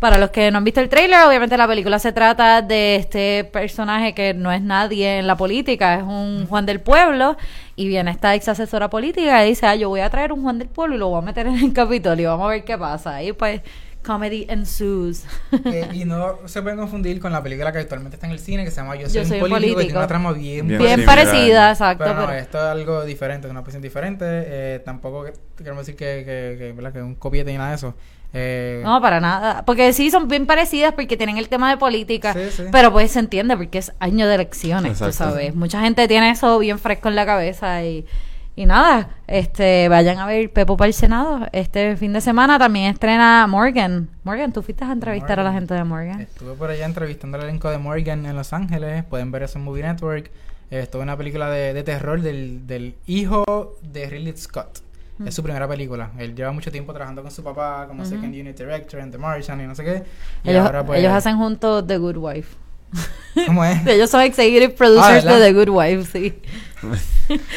para 0.00 0.18
los 0.18 0.30
que 0.30 0.50
no 0.50 0.58
han 0.58 0.64
visto 0.64 0.80
el 0.80 0.88
trailer, 0.88 1.20
obviamente 1.22 1.56
la 1.56 1.68
película 1.68 2.00
se 2.00 2.12
trata 2.12 2.60
de 2.60 2.96
este 2.96 3.44
personaje 3.44 4.14
que 4.14 4.34
no 4.34 4.50
es 4.50 4.60
nadie 4.60 5.20
en 5.20 5.28
la 5.28 5.36
política, 5.36 5.94
es 5.94 6.02
un 6.02 6.46
Juan 6.48 6.66
del 6.66 6.80
Pueblo, 6.80 7.36
y 7.76 7.86
viene 7.86 8.10
esta 8.10 8.34
ex 8.34 8.48
asesora 8.48 8.90
política 8.90 9.46
y 9.46 9.50
dice, 9.50 9.66
ah, 9.66 9.76
yo 9.76 9.88
voy 9.88 10.00
a 10.00 10.10
traer 10.10 10.32
un 10.32 10.42
Juan 10.42 10.58
del 10.58 10.68
Pueblo 10.68 10.96
y 10.96 10.98
lo 10.98 11.08
voy 11.08 11.18
a 11.18 11.22
meter 11.22 11.46
en 11.46 11.54
el 11.54 11.72
Capitolio, 11.74 12.30
vamos 12.30 12.46
a 12.46 12.50
ver 12.50 12.64
qué 12.64 12.76
pasa. 12.76 13.22
Y 13.22 13.32
pues, 13.32 13.60
comedy 14.04 14.46
ensues. 14.48 15.24
Eh, 15.64 15.88
y 15.92 16.04
no 16.06 16.38
se 16.46 16.60
pueden 16.62 16.78
confundir 16.78 17.20
con 17.20 17.32
la 17.32 17.42
película 17.42 17.72
que 17.72 17.78
actualmente 17.78 18.16
está 18.16 18.26
en 18.26 18.32
el 18.32 18.38
cine, 18.40 18.64
que 18.64 18.70
se 18.70 18.76
llama 18.80 18.96
Yo 18.96 19.08
soy, 19.08 19.22
Yo 19.22 19.24
soy 19.24 19.38
un 19.38 19.44
un 19.44 19.50
político, 19.50 19.78
que 19.78 19.84
tiene 19.84 19.98
una 19.98 20.06
trama 20.08 20.32
bien, 20.32 20.68
Bien 20.68 20.80
Bien 20.80 21.04
parecida, 21.04 21.70
exacto, 21.70 22.04
Pero 22.04 22.14
no, 22.20 22.26
pero... 22.26 22.38
esto 22.38 22.58
es 22.58 22.64
algo 22.64 23.04
diferente, 23.04 23.46
es 23.46 23.50
una 23.50 23.60
posición 23.62 23.82
diferente. 23.82 24.24
Eh, 24.28 24.82
tampoco 24.84 25.24
que- 25.24 25.32
queremos 25.58 25.86
decir 25.86 25.96
que, 25.96 26.24
que, 26.24 26.56
que, 26.58 26.72
¿verdad? 26.72 26.92
que 26.92 26.98
es 26.98 27.04
un 27.04 27.14
copiete 27.14 27.50
ni 27.52 27.58
nada 27.58 27.70
de 27.70 27.76
eso. 27.76 27.94
Eh, 28.34 28.80
No, 28.84 29.00
para 29.00 29.20
nada. 29.20 29.64
Porque 29.64 29.92
sí, 29.92 30.10
son 30.10 30.26
bien 30.26 30.46
parecidas 30.46 30.94
porque 30.94 31.16
tienen 31.16 31.36
el 31.38 31.48
tema 31.48 31.70
de 31.70 31.76
política. 31.76 32.32
Sí, 32.32 32.40
sí. 32.50 32.62
Pero 32.72 32.90
pues 32.90 33.10
se 33.12 33.18
entiende 33.18 33.56
porque 33.56 33.78
es 33.78 33.92
año 34.00 34.26
de 34.26 34.34
elecciones, 34.36 34.98
tú 34.98 35.04
Exacto. 35.04 35.32
sabes. 35.34 35.54
Mucha 35.54 35.80
gente 35.82 36.08
tiene 36.08 36.30
eso 36.30 36.58
bien 36.58 36.78
fresco 36.78 37.08
en 37.08 37.14
la 37.16 37.26
cabeza 37.26 37.84
y, 37.84 38.06
y 38.54 38.66
nada, 38.66 39.08
este, 39.26 39.88
vayan 39.88 40.18
a 40.18 40.26
ver 40.26 40.52
Pepo 40.52 40.76
para 40.76 40.88
el 40.88 40.94
Senado. 40.94 41.46
Este 41.52 41.96
fin 41.96 42.12
de 42.12 42.20
semana 42.20 42.58
también 42.58 42.92
estrena 42.92 43.46
Morgan. 43.46 44.08
Morgan, 44.24 44.52
tú 44.52 44.62
fuiste 44.62 44.84
a 44.84 44.92
entrevistar 44.92 45.40
a 45.40 45.42
la 45.42 45.52
gente 45.52 45.72
de 45.72 45.84
Morgan. 45.84 46.20
Estuve 46.20 46.54
por 46.54 46.70
allá 46.70 46.84
entrevistando 46.84 47.38
al 47.38 47.44
elenco 47.44 47.70
de 47.70 47.78
Morgan 47.78 48.26
en 48.26 48.36
Los 48.36 48.52
Ángeles. 48.52 49.04
Pueden 49.04 49.30
ver 49.30 49.44
eso 49.44 49.58
en 49.58 49.64
Movie 49.64 49.82
Network. 49.82 50.30
Eh, 50.70 50.80
estuvo 50.80 51.02
en 51.02 51.08
una 51.08 51.16
película 51.16 51.50
de, 51.50 51.72
de 51.72 51.82
terror 51.82 52.20
del, 52.20 52.66
del 52.66 52.94
hijo 53.06 53.76
de 53.82 54.08
Ridley 54.08 54.36
Scott. 54.36 54.80
Mm. 55.18 55.28
Es 55.28 55.34
su 55.34 55.42
primera 55.42 55.66
película. 55.68 56.10
Él 56.18 56.34
lleva 56.34 56.52
mucho 56.52 56.70
tiempo 56.70 56.92
trabajando 56.92 57.22
con 57.22 57.30
su 57.30 57.42
papá 57.42 57.86
como 57.86 58.02
Ujú. 58.02 58.10
Second 58.10 58.34
Unit 58.34 58.56
Director 58.56 59.00
en 59.00 59.10
The 59.10 59.18
Martian 59.18 59.60
y 59.60 59.66
no 59.66 59.74
sé 59.74 59.84
qué. 59.84 60.02
Y 60.44 60.50
Ellos, 60.50 60.66
ahora 60.66 60.84
pues... 60.84 61.00
ellos 61.00 61.12
hacen 61.12 61.36
juntos 61.36 61.86
The 61.86 61.98
Good 61.98 62.16
Wife. 62.16 62.56
¿Cómo 63.46 63.64
es? 63.64 63.86
Ellos 63.86 64.10
son 64.10 64.20
executive 64.22 64.70
producers 64.70 65.24
¿verdad? 65.24 65.38
de 65.40 65.46
The 65.46 65.52
Good 65.54 65.68
Wife, 65.70 66.10
sí. 66.12 66.34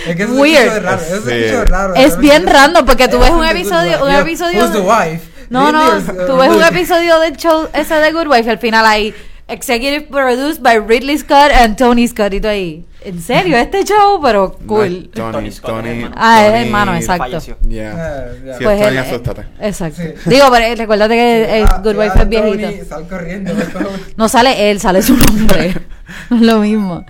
Es 0.08 0.16
que 0.16 0.24
eso 0.24 0.34
Weird. 0.34 0.68
escucha 0.68 0.80
raro. 0.80 1.02
Eso 1.02 1.30
Sí. 1.30 1.66
raro. 1.72 1.96
Es 1.96 2.18
bien 2.18 2.48
random 2.48 2.86
porque 2.86 3.08
tú 3.08 3.20
ves 3.20 3.32
un 3.32 3.46
episodio, 3.46 3.92
Wife. 3.92 4.04
un 4.04 4.12
episodio 4.16 4.64
Who's 4.64 4.72
the 4.72 4.80
wife? 4.80 5.22
No, 5.50 5.72
no, 5.72 5.98
es- 5.98 6.06
tú 6.06 6.38
ves 6.38 6.50
un 6.50 6.64
episodio 6.64 7.20
del 7.20 7.36
show 7.38 7.68
ese 7.74 7.96
de 7.96 8.12
Good 8.12 8.28
Wife 8.28 8.46
y 8.46 8.50
al 8.50 8.60
final 8.60 8.86
hay 8.86 9.14
Executive 9.48 10.08
Produced 10.10 10.62
by 10.62 10.80
Ridley 10.80 11.18
Scott 11.18 11.52
and 11.52 11.76
Tony 11.78 12.08
Scott 12.08 12.34
y 12.34 12.40
tú 12.42 12.48
ahí. 12.48 12.86
¿En 13.06 13.22
serio? 13.22 13.56
Este 13.58 13.84
show, 13.84 14.20
pero 14.22 14.58
cool. 14.68 15.10
No, 15.16 15.32
Tony, 15.32 15.50
Tony 15.52 15.52
Tony, 15.52 15.90
hermano. 15.90 16.16
Ah, 16.18 16.46
es 16.46 16.52
Tony- 16.52 16.64
hermano, 16.66 16.96
exacto. 16.96 17.24
Falleció. 17.24 17.58
Yeah. 17.68 17.94
Ah, 17.96 18.26
ya. 18.46 18.58
Si 18.58 18.64
Pues 18.64 18.82
es 18.82 19.24
Tony. 19.24 19.40
Exacto. 19.62 20.02
Sí. 20.02 20.30
Digo, 20.30 20.48
pero 20.52 20.66
eh, 20.66 20.76
recuérdate 20.76 21.14
que 21.14 21.60
eh, 21.60 21.66
Ah, 21.70 21.78
Good 21.84 21.92
que 21.92 21.98
Wife 22.00 22.10
ahora 22.10 22.22
es 22.24 22.30
viejito. 22.30 22.70
Tony, 22.72 22.86
Sal 22.86 23.08
corriendo. 23.08 23.54
No 24.18 24.28
sale 24.30 24.72
él, 24.72 24.80
sale 24.80 25.02
su 25.02 25.16
nombre. 25.18 25.74
No 26.30 26.36
es 26.38 26.42
lo 26.44 26.60
mismo. 26.60 27.06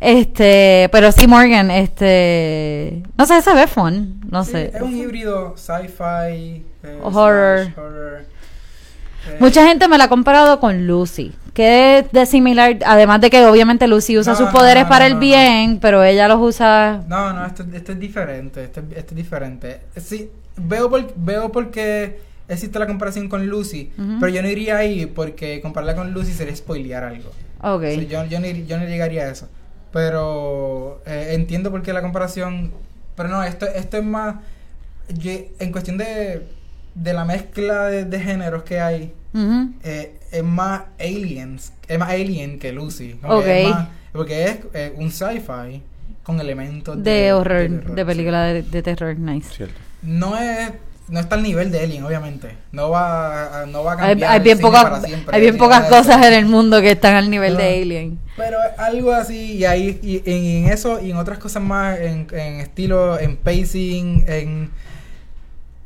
Este, 0.00 0.88
pero 0.92 1.12
sí, 1.12 1.26
Morgan, 1.26 1.70
este. 1.70 3.02
No 3.16 3.24
sé, 3.26 3.40
se 3.40 3.54
ve 3.54 3.66
fun. 3.66 4.20
No 4.30 4.44
Sí, 4.44 4.52
sé. 4.52 4.72
es 4.74 4.82
un 4.82 4.94
híbrido 4.96 5.54
sci-fi, 5.56 6.62
eh, 6.82 6.98
Horror. 7.02 7.64
slash 7.64 7.78
horror. 7.78 8.24
Eh, 9.30 9.36
Mucha 9.40 9.66
gente 9.66 9.88
me 9.88 9.96
la 9.96 10.04
ha 10.04 10.08
comparado 10.08 10.60
con 10.60 10.86
Lucy. 10.86 11.32
Es 11.62 12.10
de 12.12 12.26
similar, 12.26 12.78
además 12.84 13.20
de 13.20 13.30
que 13.30 13.44
obviamente 13.46 13.86
Lucy 13.86 14.18
usa 14.18 14.32
No, 14.32 14.38
sus 14.38 14.48
poderes 14.50 14.84
no, 14.84 14.88
para 14.88 15.06
el 15.06 15.16
bien, 15.16 15.78
pero 15.80 16.02
ella 16.02 16.26
los 16.28 16.40
usa. 16.40 17.02
No, 17.08 17.32
no, 17.32 17.46
esto, 17.46 17.64
esto 17.72 17.92
es 17.92 18.00
diferente, 18.00 18.64
esto, 18.64 18.80
esto 18.94 19.10
es 19.12 19.16
diferente. 19.16 19.80
Sí, 19.96 20.30
veo 20.56 20.90
por, 20.90 21.12
veo 21.16 21.52
por 21.52 21.70
qué 21.70 22.18
existe 22.48 22.78
la 22.78 22.86
comparación 22.86 23.28
con 23.28 23.46
Lucy, 23.46 23.90
pero 24.20 24.28
yo 24.32 24.42
no 24.42 24.48
iría 24.48 24.76
ahí 24.78 25.06
porque 25.06 25.60
compararla 25.60 25.94
con 25.94 26.12
Lucy 26.12 26.32
sería 26.32 26.54
spoilear 26.56 27.04
algo. 27.04 27.30
Ok. 27.62 27.82
O 27.82 27.94
sea, 27.94 28.02
yo, 28.02 28.24
yo, 28.26 28.40
no, 28.40 28.46
yo 28.46 28.76
no 28.78 28.84
llegaría 28.86 29.22
a 29.22 29.30
eso. 29.30 29.48
Pero 29.92 31.00
eh, 31.06 31.28
entiendo 31.32 31.70
por 31.70 31.82
qué 31.82 31.92
la 31.92 32.02
comparación. 32.02 32.72
Pero 33.16 33.28
no, 33.28 33.42
esto, 33.42 33.64
esto 33.66 33.96
es 33.96 34.04
más. 34.04 34.36
yo- 35.08 35.30
en 35.58 35.72
cuestión 35.72 35.96
de, 35.96 36.46
de 36.94 37.12
la 37.14 37.24
mezcla 37.24 37.84
de, 37.86 38.04
de 38.04 38.20
géneros 38.20 38.64
que 38.64 38.80
hay, 38.80 39.12
Eh, 39.82 40.14
es 40.32 40.44
más 40.44 40.82
aliens. 40.98 41.72
Es 41.88 41.98
más 41.98 42.10
alien 42.10 42.58
que 42.58 42.72
Lucy. 42.72 43.16
Es 43.22 43.68
más- 43.68 43.88
porque 44.12 44.44
es 44.44 44.58
eh, 44.74 44.92
un 44.96 45.10
sci-fi 45.10 45.82
con 46.22 46.40
elementos 46.40 47.02
De 47.02 47.32
horror, 47.32 47.62
terror, 47.68 47.94
de 47.96 48.02
sí. 48.02 48.06
película 48.06 48.44
de, 48.44 48.62
de 48.62 48.82
terror, 48.82 49.18
nice. 49.18 49.50
Cierto. 49.52 49.74
No 50.02 50.36
es. 50.38 50.70
No 51.06 51.20
está 51.20 51.34
al 51.34 51.42
nivel 51.42 51.70
de 51.70 51.80
Alien, 51.80 52.02
obviamente. 52.04 52.56
No 52.72 52.88
va 52.88 53.60
a, 53.62 53.66
no 53.66 53.84
va 53.84 53.92
a 53.92 53.94
Hay, 54.04 54.08
cambiar. 54.12 54.32
hay 54.32 54.40
bien 54.40 54.58
pocas, 54.58 54.84
para 54.84 55.00
siempre, 55.02 55.36
hay 55.36 55.42
bien 55.42 55.58
pocas 55.58 55.84
cosas 55.90 56.24
en 56.26 56.32
el 56.32 56.46
mundo 56.46 56.80
que 56.80 56.92
están 56.92 57.14
al 57.14 57.28
nivel 57.28 57.58
de. 57.58 57.82
Alien. 57.82 58.18
Pero 58.38 58.56
algo 58.78 59.12
así, 59.12 59.56
y 59.56 59.64
ahí, 59.66 60.00
y, 60.02 60.22
en, 60.24 60.64
en 60.64 60.72
eso, 60.72 61.02
y 61.02 61.10
en 61.10 61.18
otras 61.18 61.38
cosas 61.38 61.62
más, 61.62 61.98
en, 62.00 62.26
en 62.32 62.60
estilo, 62.60 63.18
en 63.20 63.36
pacing, 63.36 64.24
en, 64.26 64.70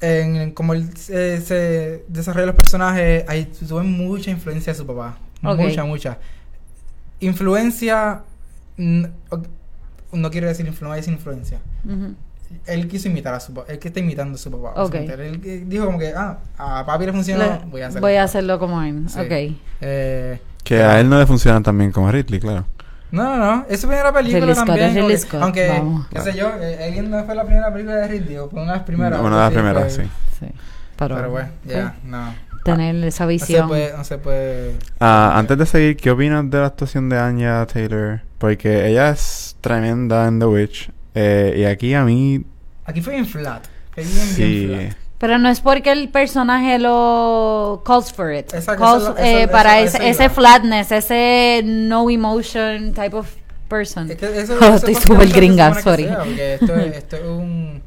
en, 0.00 0.36
en 0.36 0.50
cómo 0.52 0.74
él 0.74 0.96
se, 0.96 1.40
se 1.40 2.04
desarrolla 2.08 2.46
los 2.46 2.54
personajes, 2.54 3.24
ahí 3.28 3.44
tuve 3.68 3.82
mucha 3.82 4.30
influencia 4.30 4.72
de 4.72 4.78
su 4.78 4.86
papá. 4.86 5.18
Mucha, 5.42 5.84
mucha. 5.84 6.18
Influencia, 7.20 8.22
no 8.76 10.30
quiero 10.30 10.46
decir 10.48 10.66
influencia, 10.66 10.86
voy 10.88 10.92
a 10.94 10.96
decir 10.96 11.12
influencia. 11.14 11.58
Él 12.66 12.88
quiso 12.88 13.08
imitar 13.08 13.34
a 13.34 13.40
su 13.40 13.52
papá, 13.52 13.70
él 13.72 13.78
que 13.78 13.88
está 13.88 14.00
imitando 14.00 14.36
a 14.36 14.38
su 14.38 14.50
papá. 14.50 14.80
Ok. 14.82 14.92
básicamente. 14.94 15.26
Él 15.28 15.40
que 15.40 15.58
dijo 15.66 15.84
como 15.86 15.98
que, 15.98 16.12
ah, 16.16 16.38
a 16.56 16.86
papi 16.86 17.06
le 17.06 17.12
funcionó, 17.12 17.44
Le- 17.44 17.60
voy 17.70 17.82
a 17.82 17.88
hacerlo. 17.88 18.06
voy 18.06 18.14
a 18.16 18.22
hacerlo 18.22 18.58
como 18.58 18.80
él. 18.82 19.04
Sí. 19.08 19.20
Ok. 19.20 19.56
Eh, 19.80 20.40
Que 20.64 20.82
a 20.82 20.98
él 21.00 21.08
no 21.10 21.18
le 21.18 21.26
funcionan 21.26 21.62
tan 21.62 21.76
bien 21.76 21.92
como 21.92 22.08
a 22.08 22.12
Ridley, 22.12 22.40
claro. 22.40 22.64
No, 23.10 23.24
no, 23.24 23.36
no. 23.56 23.66
Es 23.68 23.80
su 23.80 23.86
primera 23.88 24.12
película 24.12 24.40
Ridley 24.40 24.54
Scott 24.54 24.66
también. 24.66 25.10
es 25.10 25.22
Scott, 25.22 25.42
Aunque, 25.42 25.68
vamos. 25.68 26.06
qué 26.08 26.20
sé 26.20 26.34
yo, 26.36 26.50
eh, 26.60 26.86
Alien 26.88 27.10
no 27.10 27.24
fue 27.24 27.34
la 27.34 27.44
primera 27.44 27.72
película 27.72 27.96
de 27.96 28.08
Ridley, 28.08 28.36
o 28.36 28.48
fue 28.50 28.60
una 28.62 28.72
de 28.72 28.78
las 28.78 28.86
primeras. 28.86 29.20
Una 29.20 29.36
de 29.36 29.42
las 29.42 29.52
primeras, 29.52 29.92
sí. 29.94 30.02
Sí. 30.38 30.46
Pero, 30.96 31.16
Pero 31.16 31.30
bueno, 31.30 31.48
sí. 31.64 31.70
ya, 31.70 31.94
no. 32.04 32.34
Tener 32.64 32.96
esa 33.04 33.24
No 33.24 33.28
se 33.30 33.32
visión. 33.32 33.68
puede, 33.68 33.96
no 33.96 34.04
se 34.04 34.18
puede. 34.18 34.74
Ah, 35.00 35.32
antes 35.36 35.56
de 35.56 35.64
seguir, 35.64 35.96
¿qué 35.96 36.10
opinas 36.10 36.50
de 36.50 36.58
la 36.58 36.66
actuación 36.66 37.08
de 37.08 37.18
Anya 37.18 37.64
Taylor? 37.66 38.20
Porque 38.36 38.88
ella 38.88 39.10
es 39.10 39.56
tremenda 39.60 40.26
en 40.26 40.38
The 40.38 40.46
Witch. 40.46 40.90
eh, 41.14 41.54
y 41.58 41.64
aquí 41.64 41.94
a 41.94 42.04
mí. 42.04 42.44
Aquí 42.84 43.00
fue 43.00 43.14
bien 43.14 43.26
flat. 43.26 43.64
Fue 43.94 44.02
bien, 44.04 44.14
Sí. 44.26 44.66
bien 44.66 44.80
flat. 44.92 44.96
Pero 45.18 45.38
no 45.38 45.48
es 45.48 45.60
porque 45.60 45.90
el 45.90 46.08
personaje 46.10 46.78
lo 46.78 47.82
calls 47.84 48.12
for 48.12 48.32
it. 48.32 48.54
Exacto, 48.54 48.82
Calls, 48.84 49.02
eso- 49.04 49.16
eh, 49.18 49.42
eso- 49.42 49.50
para 49.52 49.80
eso- 49.80 49.96
ese, 49.98 50.10
ese 50.10 50.30
flatness, 50.30 50.92
ese 50.92 51.62
no 51.64 52.08
emotion 52.08 52.92
type 52.94 53.16
of 53.16 53.28
person. 53.68 54.10
Es 54.10 54.16
que 54.16 54.40
eso, 54.40 54.56
Oh, 54.62 54.74
estoy 54.76 54.94
es 54.94 55.00
súper 55.00 55.28
gringa, 55.28 55.74
sorry. 55.82 56.04
sea, 56.04 56.18
porque 56.20 56.54
esto, 56.54 56.74
es, 56.76 56.96
esto 56.98 57.16
es 57.16 57.22
un, 57.24 57.82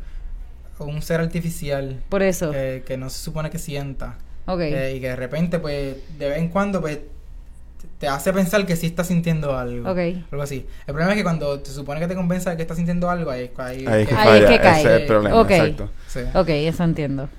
un 0.79 1.01
ser 1.01 1.21
artificial 1.21 2.01
Por 2.09 2.21
eso. 2.21 2.51
eh, 2.53 2.83
que 2.85 2.97
no 2.97 3.09
se 3.09 3.19
supone 3.23 3.49
que 3.49 3.59
sienta. 3.59 4.17
ok. 4.47 4.59
Eh, 4.59 4.93
y 4.97 4.99
que 4.99 5.07
de 5.09 5.15
repente, 5.15 5.59
pues, 5.59 5.95
de 6.19 6.29
vez 6.29 6.37
en 6.37 6.49
cuando, 6.49 6.81
pues, 6.81 6.99
te 8.01 8.07
hace 8.07 8.33
pensar 8.33 8.65
que 8.65 8.75
sí 8.75 8.87
está 8.87 9.03
sintiendo 9.03 9.55
algo. 9.55 9.89
Ok. 9.91 9.99
Algo 10.31 10.41
así. 10.43 10.65
El 10.87 10.93
problema 10.93 11.11
es 11.11 11.17
que 11.17 11.23
cuando 11.23 11.63
se 11.63 11.71
supone 11.71 11.99
que 11.99 12.07
te 12.07 12.15
convenza 12.15 12.49
de 12.49 12.55
que 12.57 12.63
estás 12.63 12.75
sintiendo 12.77 13.09
algo, 13.11 13.29
ahí, 13.31 13.51
ahí, 13.57 13.85
Ahí 13.87 14.01
es 14.01 14.07
que 14.09 14.15
Ahí 14.15 14.27
falla. 14.27 14.37
es 14.37 14.49
que 14.49 14.59
cae. 14.59 14.79
Ese 14.81 14.95
es 14.95 15.01
el 15.01 15.07
problema, 15.07 15.39
Ok. 15.39 15.51
exacto. 15.51 15.89
Sí. 16.07 16.19
Ok, 16.33 16.49
eso 16.49 16.83
entiendo. 16.83 17.29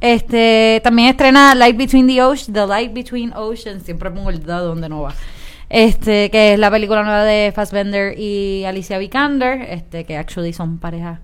Este, 0.00 0.80
también 0.84 1.08
estrena 1.08 1.54
Light 1.56 1.76
Between 1.76 2.06
the 2.06 2.22
Oceans, 2.22 2.52
The 2.52 2.66
Light 2.66 2.92
Between 2.94 3.32
Oceans, 3.34 3.82
siempre 3.82 4.10
pongo 4.10 4.30
el 4.30 4.40
dedo 4.44 4.64
donde 4.66 4.88
no 4.88 5.02
va. 5.02 5.14
Este, 5.68 6.30
que 6.30 6.52
es 6.52 6.58
la 6.60 6.70
película 6.70 7.02
nueva 7.02 7.24
de 7.24 7.50
Fassbender 7.52 8.16
y 8.16 8.64
Alicia 8.64 8.98
Vikander, 8.98 9.62
este, 9.62 10.04
que 10.04 10.16
actually 10.16 10.52
son 10.52 10.78
pareja. 10.78 11.18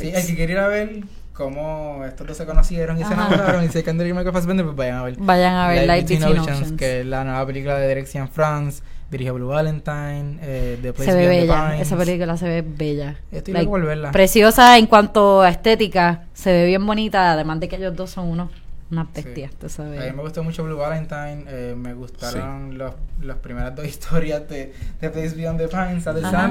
Sí, 0.00 0.06
hearts. 0.10 0.20
el 0.22 0.26
que 0.26 0.34
quiere 0.36 0.52
ir 0.54 0.58
a 0.58 0.66
ver 0.68 1.00
cómo 1.38 2.04
estos 2.04 2.26
dos 2.26 2.36
se 2.36 2.44
conocieron 2.44 2.96
y 2.98 3.04
se 3.04 3.14
Ajá. 3.14 3.28
enamoraron 3.28 3.64
y 3.64 3.68
se 3.68 3.84
Kendrick 3.84 4.10
y 4.10 4.12
Michael 4.12 4.32
Fassbender, 4.34 4.66
pues 4.66 4.76
vayan 4.76 4.96
a 4.98 5.04
ver. 5.04 5.14
Vayan 5.18 5.54
a 5.54 5.68
ver 5.68 5.86
Light, 5.86 6.08
Between, 6.08 6.38
Oceans. 6.40 6.72
que 6.72 7.00
es 7.00 7.06
la 7.06 7.22
nueva 7.24 7.46
película 7.46 7.76
de 7.78 7.86
Direction 7.88 8.28
France, 8.28 8.82
dirige 9.10 9.30
Blue 9.30 9.46
Valentine, 9.46 10.38
eh, 10.42 10.78
The 10.82 10.92
Place 10.92 11.12
Se 11.12 11.16
ve 11.16 11.22
the 11.24 11.28
bella, 11.42 11.68
Pines. 11.70 11.86
esa 11.86 11.96
película 11.96 12.36
se 12.36 12.46
ve 12.48 12.62
bella. 12.66 13.16
Estoy 13.30 13.54
Like, 13.54 13.64
loco 13.66 13.78
por 13.78 13.86
verla. 13.86 14.10
Preciosa 14.10 14.76
en 14.78 14.86
cuanto 14.86 15.40
a 15.42 15.48
estética, 15.48 16.24
se 16.34 16.50
ve 16.52 16.66
bien 16.66 16.84
bonita, 16.84 17.32
además 17.32 17.60
de 17.60 17.68
que 17.68 17.76
ellos 17.76 17.94
dos 17.94 18.10
son 18.10 18.26
unos 18.28 18.50
unas 18.90 19.06
Sí. 19.14 19.20
bestias, 19.22 19.52
tú 19.52 19.66
A 19.82 19.84
mí 19.84 19.98
me 20.16 20.22
gustó 20.22 20.42
mucho 20.42 20.64
Blue 20.64 20.78
Valentine, 20.78 21.44
eh, 21.46 21.74
me 21.76 21.92
gustaron 21.92 22.78
los, 22.78 22.94
las 23.22 23.36
primeras 23.36 23.76
dos 23.76 23.84
historias 23.94 24.48
de, 24.48 24.72
de 25.00 25.10
Place 25.10 25.34
Beyond 25.36 25.58
the 25.58 25.68
Pines. 25.68 26.06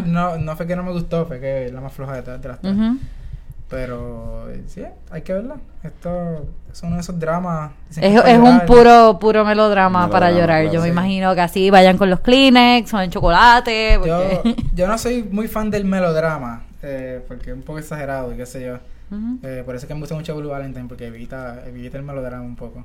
No, 0.05 0.37
no 0.37 0.55
fue 0.55 0.67
que 0.67 0.75
no 0.75 0.83
me 0.83 0.91
gustó, 0.91 1.25
fue 1.25 1.39
que 1.39 1.65
es 1.65 1.73
la 1.73 1.81
más 1.81 1.91
floja 1.93 2.13
de, 2.15 2.21
todas- 2.21 2.39
de 2.41 2.47
las 2.47 2.61
tres. 2.61 2.75
Pero 3.69 4.49
eh, 4.49 4.63
sí, 4.67 4.81
hay 5.11 5.21
que 5.23 5.33
verla. 5.33 5.57
Esto 5.83 6.45
es 6.71 6.81
uno 6.83 6.95
de 6.95 7.01
esos 7.01 7.19
dramas. 7.19 7.71
Es, 7.91 8.15
es 8.25 8.37
un 8.39 8.61
puro 8.65 9.17
puro 9.19 9.43
melodrama 9.43 10.05
Melodrama, 10.05 10.09
para 10.09 10.31
llorar. 10.31 10.61
claro, 10.61 10.73
Yo 10.73 10.79
me 10.79 10.87
sí. 10.87 10.91
imagino 10.91 11.35
que 11.35 11.41
así 11.41 11.69
vayan 11.69 11.97
con 11.97 12.09
los 12.09 12.21
Kleenex 12.21 12.93
o 12.93 13.01
en 13.01 13.11
chocolate. 13.11 13.99
Yo, 14.05 14.19
Porque... 14.41 14.55
yo 14.73 14.87
no 14.87 14.97
soy 14.97 15.23
muy 15.23 15.47
fan 15.49 15.69
del 15.69 15.83
melodrama, 15.83 16.63
eh, 16.81 17.21
porque 17.27 17.49
es 17.51 17.55
un 17.57 17.63
poco 17.63 17.79
exagerado 17.79 18.33
y 18.33 18.37
qué 18.37 18.45
sé 18.45 18.65
yo. 18.65 18.77
Eh, 19.43 19.63
por 19.65 19.75
eso 19.75 19.85
es 19.85 19.87
que 19.87 19.93
me 19.93 20.01
gusta 20.01 20.15
mucho 20.15 20.35
Blue 20.35 20.49
Valentine, 20.49 20.87
porque 20.87 21.07
evita, 21.07 21.63
evita 21.65 21.97
el 21.97 22.03
melodrama 22.03 22.43
un 22.43 22.55
poco. 22.55 22.83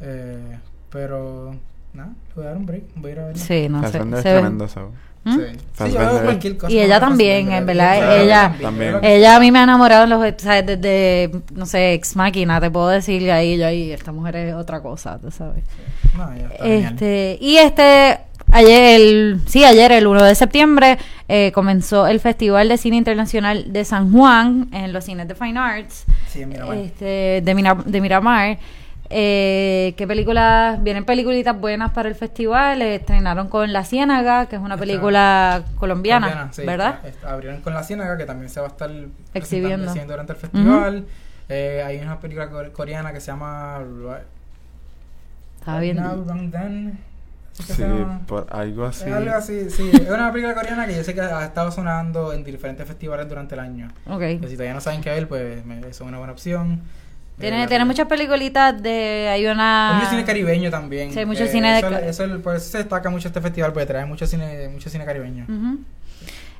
Eh, 0.00 0.58
pero, 0.90 1.54
nada, 1.92 2.10
le 2.28 2.34
voy 2.34 2.44
a 2.44 2.48
dar 2.48 2.56
un 2.56 2.66
break, 2.66 2.84
voy 2.96 3.10
a 3.10 3.12
ir 3.14 3.20
a 3.20 3.26
verla. 3.26 3.42
Sí, 3.42 3.68
no 3.68 3.82
sé. 3.82 3.92
Se 3.92 4.22
tremendo, 4.22 4.68
¿sabes? 4.68 4.90
¿Mm? 5.24 5.32
Sí, 5.36 5.40
sí 5.46 5.58
yo 5.58 5.58
Fassbender. 5.74 6.12
veo 6.12 6.22
cualquier 6.24 6.56
cosa. 6.58 6.72
Y 6.72 6.78
ella 6.80 7.00
también, 7.00 7.50
en 7.52 7.66
verdad, 7.66 7.96
Claro, 7.96 8.16
ella- 8.22 8.56
También. 8.60 8.98
Ella 9.02 9.36
a 9.36 9.40
mí 9.40 9.50
me 9.50 9.58
ha 9.58 9.62
enamorado 9.62 10.04
en 10.04 10.10
los, 10.10 10.42
sea, 10.42 10.62
desde, 10.62 11.30
no 11.54 11.66
sé, 11.66 11.94
Ex 11.94 12.14
Máquina, 12.16 12.60
te 12.60 12.70
puedo 12.70 12.88
decir 12.88 13.30
ahí, 13.32 13.56
yo 13.58 13.66
ahí, 13.66 13.90
esta 13.90 14.12
mujer 14.12 14.36
es 14.36 14.54
otra 14.54 14.80
cosa, 14.82 15.18
tú 15.18 15.30
sabes. 15.30 15.64
No, 16.16 16.28
genial. 16.28 16.52
Este, 16.92 17.38
y 17.40 17.56
este, 17.56 18.18
ayer, 18.52 19.00
el, 19.00 19.40
sí, 19.46 19.64
ayer, 19.64 19.92
el 19.92 20.06
1 20.06 20.22
de 20.22 20.34
septiembre, 20.34 20.98
eh, 21.28 21.52
comenzó 21.54 22.06
el 22.06 22.20
Festival 22.20 22.68
de 22.68 22.76
Cine 22.76 22.96
Internacional 22.96 23.72
de 23.72 23.84
San 23.86 24.12
Juan 24.12 24.68
en 24.72 24.92
los 24.92 25.04
cines 25.04 25.26
de 25.26 25.34
Fine 25.34 25.58
Arts, 25.58 26.04
Sí, 26.28 26.42
este, 26.74 27.40
de, 27.42 27.54
Mira- 27.54 27.82
de 27.84 28.00
Miramar. 28.00 28.58
Eh, 29.16 29.94
¿Qué 29.96 30.08
películas? 30.08 30.82
Vienen 30.82 31.04
peliculitas 31.04 31.56
buenas 31.60 31.92
para 31.92 32.08
el 32.08 32.16
festival. 32.16 32.82
eh, 32.82 32.96
estrenaron 32.96 33.48
con 33.48 33.72
La 33.72 33.84
Ciénaga, 33.84 34.46
que 34.46 34.56
es 34.56 34.62
una 34.62 34.76
película 34.76 35.62
colombiana, 35.78 36.26
Colombiana, 36.26 36.52
sí. 36.52 36.62
¿verdad? 36.66 36.98
Eh, 37.04 37.14
abrieron 37.24 37.60
con 37.60 37.74
La 37.74 37.84
Ciénaga, 37.84 38.16
que 38.16 38.24
también 38.24 38.50
se 38.50 38.58
va 38.58 38.66
a 38.66 38.70
estar 38.70 38.90
Exhibiendo. 39.32 39.94
durante 40.08 40.32
el 40.32 40.38
festival. 40.38 41.04
Eh, 41.48 41.84
hay 41.86 41.98
una 42.00 42.18
película 42.18 42.50
core- 42.50 42.72
coreana 42.72 43.12
que 43.12 43.20
se 43.20 43.28
llama... 43.28 43.78
¿Así 47.56 47.66
que 47.68 47.72
Sí, 47.74 47.84
por 48.26 48.46
algo 48.50 48.86
así. 48.86 49.04
Es 49.08 49.12
algo 49.14 49.30
así, 49.32 49.70
sí. 49.70 49.90
Es 49.94 50.10
una 50.10 50.32
película 50.32 50.54
coreana 50.56 50.88
que 50.88 50.96
yo 50.96 51.04
sé 51.04 51.14
que 51.14 51.20
ha 51.20 51.44
estado 51.44 51.70
sonando 51.70 52.32
en 52.32 52.42
diferentes 52.42 52.84
festivales 52.84 53.28
durante 53.28 53.54
el 53.54 53.60
año. 53.60 53.88
Ok. 54.08 54.18
Que 54.18 54.46
si 54.48 54.54
todavía 54.54 54.74
no 54.74 54.80
saben 54.80 55.02
qué 55.02 55.10
ver, 55.10 55.28
pues 55.28 55.64
me- 55.64 55.86
es 55.88 56.00
una 56.00 56.18
buena 56.18 56.32
opción. 56.32 56.80
Tiene, 57.38 57.64
Eh, 57.64 57.66
tiene 57.66 57.84
muchas 57.84 58.06
peliculitas 58.06 58.80
de... 58.80 59.28
Hay 59.32 59.44
una... 59.46 59.90
Hay 59.90 59.96
mucho 59.96 60.10
cine 60.10 60.24
caribeño 60.24 60.70
también. 60.70 61.12
Sí, 61.12 61.18
hay 61.18 61.26
mucho 61.26 61.44
Eh, 61.44 61.48
cine 61.48 61.72
de 61.72 61.78
eso, 61.80 61.90
ca- 61.90 61.98
eso, 62.00 62.40
por 62.42 62.54
eso 62.56 62.70
se 62.70 62.78
destaca 62.78 63.10
mucho 63.10 63.26
este 63.28 63.40
festival, 63.40 63.72
porque 63.72 63.86
trae 63.86 64.04
mucho 64.06 64.26
cine, 64.26 64.68
mucho 64.68 64.88
cine 64.88 65.04
caribeño. 65.04 65.46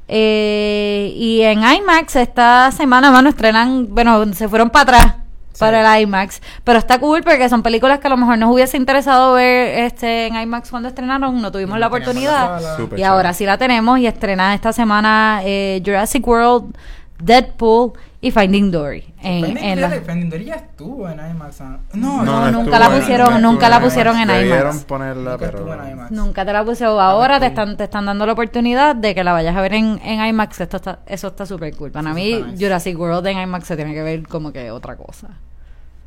Eh, 0.09 1.13
y 1.17 1.41
en 1.43 1.61
IMAX 1.63 2.17
esta 2.17 2.71
semana, 2.73 3.11
mano, 3.11 3.31
estrenan, 3.31 3.87
bueno, 3.95 4.33
se 4.35 4.49
fueron 4.49 4.69
para 4.71 4.83
atrás 4.99 5.15
para 5.59 5.97
el 5.97 6.03
IMAX. 6.03 6.43
Pero 6.65 6.79
está 6.81 6.99
cool 6.99 7.23
porque 7.23 7.49
son 7.49 7.63
películas 7.63 8.01
que 8.01 8.09
a 8.09 8.11
lo 8.11 8.17
mejor 8.17 8.37
nos 8.37 8.53
hubiese 8.53 8.77
interesado 8.77 9.35
ver 9.35 9.79
este 9.85 10.27
en 10.27 10.35
IMAX 10.37 10.69
cuando 10.71 10.89
estrenaron, 10.89 11.41
no 11.41 11.53
tuvimos 11.53 11.79
la 11.79 11.87
oportunidad. 11.87 12.61
la 12.61 12.99
Y 12.99 13.03
ahora 13.05 13.33
sí 13.33 13.47
la 13.47 13.57
tenemos 13.57 13.99
y 14.01 14.07
estrena 14.09 14.53
esta 14.55 14.73
semana 14.73 15.41
eh, 15.45 15.81
Jurassic 15.85 16.27
World, 16.27 16.75
Deadpool 17.23 17.93
y 18.27 18.31
Finding 18.31 18.71
Dory. 18.71 19.05
En, 19.23 19.45
Finding 19.45 19.65
en 19.65 19.81
la- 19.81 19.91
Finding 19.91 20.31
Dory 20.31 20.45
ya 20.47 20.55
estuvo 20.55 21.09
en 21.09 21.19
IMAX. 21.31 21.61
¿ah? 21.61 21.79
No, 21.93 22.23
No, 22.25 22.51
no, 22.51 22.63
nunca 22.63 22.79
la 22.79 22.87
en- 22.87 22.93
pusieron- 23.01 23.41
no 23.41 23.53
nunca 23.53 23.69
la 23.69 23.81
pusieron 23.81 24.19
en 24.19 24.29
Debieron 24.29 24.71
IMAX. 24.73 24.85
ponerla, 24.85 25.31
Nunca 25.33 25.47
pero... 25.51 25.75
en 25.85 25.91
IMAX. 25.93 26.11
Nunca 26.11 26.45
te 26.45 26.53
la 26.53 26.65
puse. 26.65 26.85
Ahora 26.85 27.39
te 27.39 27.47
están, 27.47 27.77
te 27.77 27.85
están 27.85 28.07
dando 28.07 28.25
la 28.27 28.33
oportunidad 28.33 28.97
de 28.97 29.15
que 29.15 29.23
la 29.25 29.33
vayas 29.33 29.55
a 29.57 29.61
ver 29.61 29.75
en, 29.75 30.01
en 30.05 30.25
IMAX. 30.25 30.61
Esto 30.61 30.77
está, 30.79 31.01
eso 31.07 31.29
está 31.29 31.47
súper 31.47 31.77
cool. 31.77 31.91
Para 31.91 32.15
Sí, 32.15 32.43
mí. 32.45 32.55
Jurassic 32.59 32.99
World 32.99 33.27
en 33.27 33.39
IMAX 33.41 33.67
se 33.67 33.77
tiene 33.77 33.93
que 33.95 34.03
ver 34.03 34.27
como 34.27 34.53
que 34.53 34.71
otra 34.71 34.97
cosa. 34.97 35.29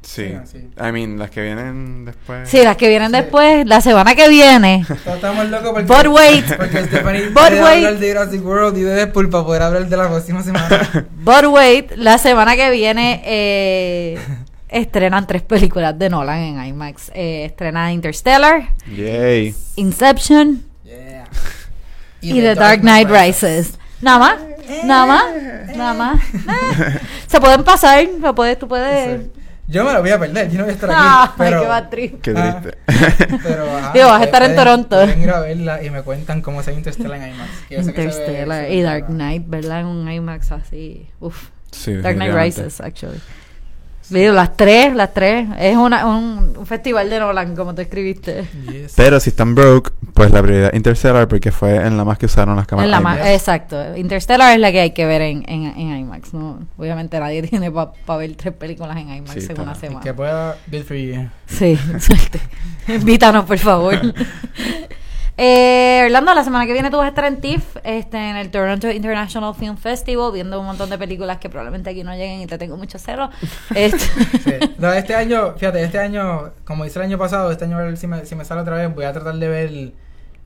Sí. 0.08 0.34
Sí, 0.46 0.52
sí. 0.54 0.58
I 0.80 0.92
mean, 0.94 1.20
las 1.20 1.30
que 1.30 1.42
vienen 1.42 2.06
después... 2.06 2.50
Sí, 2.50 2.64
las 2.64 2.78
que 2.78 2.88
vienen 2.88 3.12
Sí. 3.12 3.18
después, 3.18 3.66
la 3.68 3.82
semana 3.82 4.16
que 4.16 4.30
viene. 4.30 4.86
Estamos 5.06 5.50
locos 5.50 5.72
porque, 5.72 5.84
But 5.84 6.08
wait. 6.08 6.46
porque 6.56 6.86
Stephanie 6.86 7.28
But 7.30 7.52
wait. 7.62 7.86
hablar 7.86 7.98
de 8.00 8.08
Jurassic 8.14 8.46
World 8.46 8.78
y 8.78 8.82
de 8.84 8.94
Deadpool 8.96 9.30
para 9.30 9.44
poder 9.44 9.62
hablar 9.64 9.86
de 9.88 9.98
la 9.98 10.08
próxima 10.08 10.42
semana. 10.44 10.90
But 11.12 11.46
wait, 11.48 11.92
la 11.98 12.18
semana 12.20 12.56
que 12.56 12.72
viene 12.72 13.22
eh, 13.26 14.18
estrenan 14.70 15.28
tres 15.28 15.42
películas 15.42 16.00
de 16.00 16.10
Nolan 16.10 16.40
en 16.40 16.64
IMAX. 16.66 17.12
Eh, 17.14 17.44
estrena 17.46 17.92
Interstellar, 17.92 18.74
Yay. 18.96 19.54
Inception 19.76 20.64
Yeah. 20.86 21.26
y, 22.22 22.40
The 22.40 22.56
Dark 22.56 22.80
Knight 22.80 23.10
Rises. 23.10 23.78
Nada 24.02 24.20
más, 24.20 24.36
nada 24.86 25.06
más, 25.06 25.26
nada 25.76 25.94
más. 25.94 26.20
Eh, 26.34 27.00
Se 27.28 27.42
pueden 27.42 27.64
pasar, 27.66 28.06
se 28.22 28.34
puede, 28.34 28.56
tú 28.56 28.70
puedes. 28.70 29.22
Sí. 29.22 29.32
Yo 29.68 29.84
me 29.84 29.92
lo 29.94 30.02
voy 30.02 30.12
a 30.12 30.20
perder, 30.20 30.50
yo 30.50 30.58
no 30.60 30.64
voy 30.64 30.72
a 30.72 30.76
estar 30.76 30.90
aquí. 30.90 31.00
Ay, 31.04 31.30
pero, 31.38 31.62
qué 31.62 31.68
bad 31.68 31.90
trip. 31.90 32.22
Qué 32.22 32.34
Ah. 32.36 32.62
triste. 32.62 33.38
pero 33.44 33.66
ajá, 33.78 33.92
Digo, 33.94 34.08
vas 34.08 34.22
a 34.22 34.26
estar 34.26 34.44
en 34.44 34.56
Toronto. 34.56 34.96
Pueden 34.96 35.22
ir 35.22 35.30
a 35.30 35.40
verla 35.42 35.84
y 35.84 35.90
me 35.90 36.02
cuentan 36.04 36.42
cómo 36.42 36.64
se 36.64 36.72
ve 36.72 36.78
Interstellar 36.78 37.18
en 37.22 37.36
IMAX. 37.36 37.50
que 37.68 37.84
sé 37.84 37.94
que 37.94 38.02
se 38.02 38.02
ve- 38.02 38.04
Interstellar 38.04 38.72
y 38.72 38.82
Dark. 38.82 39.06
Knight, 39.08 39.44
¿verdad? 39.48 39.82
En 39.82 39.88
un 39.88 40.10
IMAX 40.12 40.52
así. 40.54 41.08
Uf. 41.20 41.50
sí, 41.72 41.96
Dark 41.98 42.16
Knight. 42.16 42.34
Rises, 42.34 42.80
actually. 42.82 43.20
Digo, 44.10 44.34
las 44.34 44.56
tres, 44.56 44.96
las 44.96 45.14
tres. 45.14 45.48
Es 45.60 45.76
una, 45.76 46.06
un, 46.06 46.54
un 46.58 46.66
festival 46.66 47.10
de 47.10 47.20
Nolan, 47.20 47.56
como 47.56 47.76
tú 47.76 47.82
escribiste. 47.82 48.46
Yes. 48.72 48.94
Pero 48.96 49.20
si 49.20 49.32
están 49.32 49.54
broke, 49.54 49.92
pues 50.14 50.32
la 50.32 50.42
prioridad 50.42 50.74
Interstellar 50.74 51.28
porque 51.28 51.52
fue 51.52 51.76
en 51.76 51.98
la 51.98 52.06
más 52.06 52.18
que 52.18 52.26
usaron 52.28 52.56
las 52.56 52.66
cámaras. 52.68 52.88
Es 52.88 52.92
la 52.92 53.00
más- 53.02 53.18
IMAX. 53.18 53.30
exacto. 53.32 53.98
Interstellar 53.98 54.54
es 54.54 54.60
la 54.60 54.72
que 54.72 54.80
hay 54.80 54.92
que 54.92 55.06
ver 55.06 55.22
en, 55.22 55.44
en, 55.50 55.66
en 55.66 55.98
IMAX. 56.00 56.34
¿no? 56.34 56.60
Obviamente 56.78 57.20
nadie 57.20 57.42
tiene 57.48 57.72
para 57.72 57.92
ver 58.18 58.36
tres 58.36 58.54
películas 58.54 58.96
en 58.98 59.10
IMAX 59.10 59.32
Sí, 59.34 59.40
en 59.40 59.52
está. 59.52 59.62
una 59.62 59.76
semana. 59.76 60.00
que 60.02 60.14
pueda, 60.14 60.58
good 60.72 60.84
for 60.84 60.96
you. 60.98 61.28
Sí, 61.48 61.78
exacto. 61.94 62.40
Invítanos, 62.88 63.46
por 63.46 63.58
favor. 63.58 63.96
Eh, 65.40 66.02
Orlando, 66.06 66.34
la 66.34 66.44
semana 66.44 66.66
que 66.66 66.74
viene 66.74 66.90
tú 66.90 66.98
vas 66.98 67.06
a 67.06 67.10
estar 67.10 67.26
en 67.26 67.40
TIFF, 67.40 67.78
este, 67.84 68.18
en 68.18 68.38
el 68.38 68.50
Toronto 68.50 68.90
International 68.90 69.54
Film 69.54 69.78
Festival, 69.78 70.32
viendo 70.32 70.60
un 70.60 70.66
montón 70.66 70.90
de 70.90 70.98
películas 70.98 71.38
que 71.38 71.48
probablemente 71.48 71.92
aquí 71.92 72.04
no 72.04 72.12
lleguen 72.14 72.42
y 72.42 72.48
te 72.48 72.58
tengo 72.58 72.76
mucho 72.76 72.98
celo. 72.98 73.30
Este, 73.76 74.00
Sí. 74.00 74.76
No, 74.80 74.92
este 74.92 75.14
año, 75.16 75.54
fíjate, 75.56 75.84
este 75.84 76.00
año, 76.00 76.54
como 76.66 76.86
hice 76.86 76.98
el 77.00 77.06
año 77.06 77.18
pasado, 77.20 77.52
este 77.52 77.66
año 77.66 77.78
a 77.78 77.84
ver 77.84 77.98
si 77.98 78.08
me, 78.08 78.26
si 78.26 78.36
me 78.36 78.46
sale 78.46 78.62
otra 78.62 78.78
vez, 78.78 78.94
voy 78.94 79.06
a 79.06 79.14
tratar 79.14 79.36
de 79.36 79.48
ver 79.48 79.94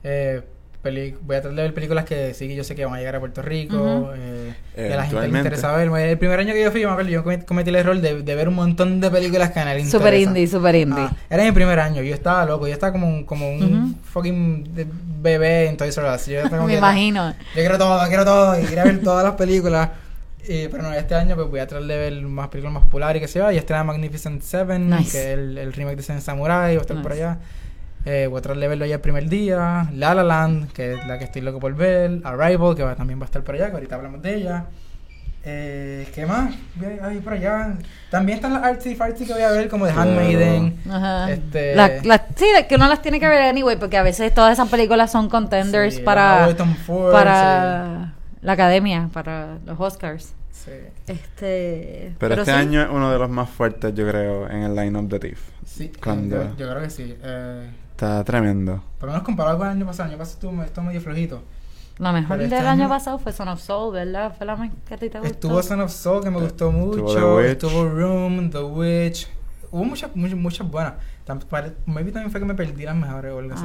eh, 0.04 0.42
peli- 0.82 1.14
voy 1.22 1.36
a 1.36 1.40
tratar 1.42 1.56
de 1.56 1.62
ver 1.62 1.74
películas 1.74 2.04
que 2.04 2.34
sí 2.34 2.48
que 2.48 2.54
yo 2.56 2.64
sé 2.64 2.74
que 2.74 2.84
van 2.84 2.94
a 2.94 2.98
llegar 2.98 3.16
a 3.16 3.20
Puerto 3.20 3.40
Rico, 3.40 4.10
eh, 4.16 4.52
que 4.74 4.92
a 4.92 4.96
la 4.96 5.04
gente 5.04 5.28
le 5.28 5.38
interesa 5.38 5.72
ver. 5.76 5.88
El 5.88 6.18
primer 6.18 6.40
año 6.40 6.52
que 6.52 6.62
yo 6.62 6.70
fui, 6.70 6.84
me 6.84 6.90
acuerdo, 6.90 7.10
yo 7.10 7.24
comet- 7.24 7.44
cometí 7.44 7.70
el 7.70 7.76
error 7.76 8.00
de, 8.00 8.22
de 8.22 8.34
ver 8.34 8.48
un 8.48 8.54
montón 8.54 9.00
de 9.00 9.10
películas 9.10 9.50
que 9.52 9.60
a 9.60 9.64
nadie 9.64 9.84
le 9.84 9.90
super 9.90 10.12
indie, 10.14 10.46
super 10.46 10.74
indie. 10.74 11.04
Ah, 11.04 11.16
era 11.30 11.44
mi 11.44 11.52
primer 11.52 11.78
año, 11.80 12.02
yo 12.02 12.12
estaba 12.14 12.44
loco, 12.44 12.66
yo 12.66 12.72
estaba 12.72 12.92
como 12.92 13.06
un, 13.08 13.24
como 13.24 13.48
un 13.48 13.62
Ujú. 13.62 13.94
fucking 14.12 14.74
de- 14.74 14.86
bebé 15.20 15.68
en 15.68 15.76
Toys 15.76 15.96
R 15.96 16.08
Us. 16.14 16.26
Yo, 16.26 16.38
estaba 16.38 16.56
como 16.58 16.66
Me 16.66 16.72
que- 16.74 16.78
imagino. 16.78 17.30
yo 17.30 17.36
quiero 17.54 17.78
todo, 17.78 18.06
quiero 18.08 18.24
todo, 18.24 18.60
y 18.60 18.64
quería 18.64 18.84
ver 18.84 19.00
todas 19.02 19.24
las 19.24 19.34
películas. 19.34 19.90
Y, 20.48 20.66
pero 20.66 20.82
no, 20.82 20.92
este 20.92 21.14
año 21.14 21.36
pues 21.36 21.48
voy 21.48 21.60
a 21.60 21.68
tratar 21.68 21.86
de 21.86 21.96
ver 21.96 22.20
más 22.22 22.48
películas 22.48 22.74
más 22.74 22.82
populares 22.82 23.20
y 23.20 23.24
que 23.24 23.28
se 23.28 23.38
va. 23.38 23.52
Y 23.54 23.58
estrena 23.58 23.84
Magnificent 23.84 24.42
Seven, 24.42 24.90
Nice. 24.90 25.12
que 25.12 25.18
es 25.32 25.38
el, 25.38 25.56
el 25.58 25.72
remake 25.72 25.96
de 25.98 26.02
Seven 26.02 26.20
Samurai, 26.20 26.74
va 26.74 26.80
a 26.80 26.82
estar 26.82 27.00
por 27.00 27.12
allá. 27.12 27.38
Eh, 28.04 28.28
tratar 28.32 28.56
de 28.58 28.68
verlo 28.68 28.84
ya 28.86 28.96
el 28.96 29.00
primer 29.00 29.28
día. 29.28 29.88
La 29.94 30.14
La 30.14 30.24
Land, 30.24 30.72
que 30.72 30.94
es 30.94 31.06
la 31.06 31.18
que 31.18 31.24
estoy 31.24 31.42
loco 31.42 31.60
por 31.60 31.74
ver. 31.74 32.20
Arrival, 32.24 32.74
que 32.74 32.82
va- 32.82 32.96
también 32.96 33.18
va 33.20 33.24
a 33.24 33.26
estar 33.26 33.42
por 33.44 33.54
allá, 33.54 33.68
que 33.68 33.74
ahorita 33.74 33.94
hablamos 33.94 34.20
de 34.22 34.34
ella. 34.34 34.64
Eh, 35.44 36.08
¿Qué 36.14 36.24
más? 36.24 36.54
Voy 36.76 36.98
a- 37.00 37.06
Ahí 37.06 37.18
por 37.18 37.32
allá. 37.32 37.74
También 38.10 38.36
están 38.36 38.52
las 38.54 38.62
artsy 38.62 38.94
fartsy 38.94 39.24
que 39.26 39.32
voy 39.32 39.42
a 39.42 39.50
ver, 39.50 39.68
como 39.68 39.86
The 39.86 39.92
Claro. 39.92 40.10
Handmaiden. 40.10 40.78
Ajá. 40.88 41.32
Este- 41.32 41.74
La- 41.74 41.90
la- 42.04 42.26
sí, 42.36 42.46
de 42.56 42.66
que 42.68 42.76
uno 42.76 42.88
las 42.88 43.02
tiene 43.02 43.18
que 43.18 43.28
ver 43.28 43.42
anyway, 43.42 43.76
porque 43.76 43.96
a 43.96 44.02
veces 44.04 44.32
todas 44.34 44.52
esas 44.52 44.68
películas 44.68 45.10
son 45.10 45.28
contenders 45.28 45.96
Sí, 45.96 46.00
para, 46.02 46.46
de 46.52 46.64
Ford, 46.86 47.12
para 47.12 48.14
la 48.40 48.52
academia, 48.52 49.08
para 49.12 49.58
los 49.66 49.78
Oscars. 49.80 50.32
Sí. 50.52 50.70
Este, 51.08 52.14
Pero, 52.18 52.34
este 52.34 52.44
sí. 52.46 52.50
año 52.52 52.82
es 52.82 52.88
uno 52.90 53.10
de 53.12 53.18
los 53.18 53.28
más 53.28 53.48
fuertes, 53.50 53.92
yo 53.94 54.08
creo, 54.08 54.48
en 54.48 54.62
el 54.62 54.76
line-up 54.76 55.08
de 55.08 55.18
TIFF. 55.18 55.40
Sí, 55.66 55.90
Cuando- 56.02 56.36
yo, 56.36 56.56
yo 56.56 56.70
creo 56.70 56.82
que 56.82 56.90
sí. 56.90 57.16
Eh, 57.20 57.68
Está 58.02 58.24
tremendo. 58.24 58.82
por 58.98 59.06
lo 59.08 59.12
menos 59.12 59.24
comparado 59.24 59.58
con 59.58 59.66
el 59.68 59.74
año 59.74 59.86
pasado. 59.86 60.08
El 60.08 60.14
año 60.14 60.18
pasado 60.18 60.34
estuvo, 60.34 60.62
estuvo 60.64 60.84
medio 60.86 61.00
flojito. 61.00 61.42
La 61.98 62.10
mejor 62.10 62.36
del 62.38 62.46
este 62.52 62.58
año 62.58 62.68
año- 62.84 62.88
pasado 62.88 63.18
fue 63.20 63.32
Son 63.32 63.46
of 63.46 63.60
Soul, 63.60 63.94
¿verdad? 63.94 64.34
Fue 64.36 64.44
la 64.44 64.56
más 64.56 64.70
que 64.88 64.94
a 64.94 64.96
ti 64.96 65.08
te 65.08 65.18
gustó. 65.20 65.32
Estuvo 65.34 65.62
Son 65.62 65.80
of 65.82 65.92
Soul, 65.92 66.24
que 66.24 66.30
me 66.30 66.40
gustó 66.40 66.72
mucho. 66.72 67.36
The. 67.38 67.52
Estuvo 67.52 67.84
Room, 67.88 68.50
The 68.50 68.58
Witch. 68.58 69.28
Hubo 69.70 69.84
muchas, 69.84 70.10
muchas, 70.16 70.36
muchas 70.36 70.68
buenas. 70.68 70.94
Tam- 71.24 71.38
pare- 71.44 71.74
Maybe 71.86 72.10
también 72.10 72.32
fue 72.32 72.40
que 72.40 72.46
me 72.46 72.54
perdí 72.56 72.82
las 72.84 72.96
mejores 72.96 73.30
o 73.32 73.38
algo 73.38 73.54
Ah, 73.54 73.58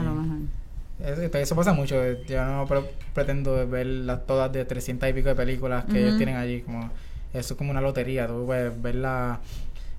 así. 1.00 1.24
Eso, 1.26 1.38
eso 1.38 1.56
pasa 1.56 1.74
mucho. 1.74 1.96
eh, 2.04 2.24
Yo 2.28 2.46
no 2.46 2.68
pre- 2.68 2.92
pretendo 3.16 3.68
ver 3.68 3.88
las 3.88 4.26
todas 4.28 4.52
de 4.52 4.66
300 4.66 5.10
y 5.10 5.14
pico 5.14 5.30
de 5.30 5.36
películas 5.36 5.86
que 5.86 5.98
ellos 6.00 6.10
Ujú. 6.12 6.18
tienen 6.18 6.36
allí. 6.36 6.62
Como, 6.62 6.92
eso 7.34 7.54
es 7.54 7.58
como 7.58 7.72
una 7.72 7.82
lotería. 7.82 8.28
Tú 8.28 8.44
puedes 8.46 8.80
ver, 8.82 8.96
la- 8.96 9.40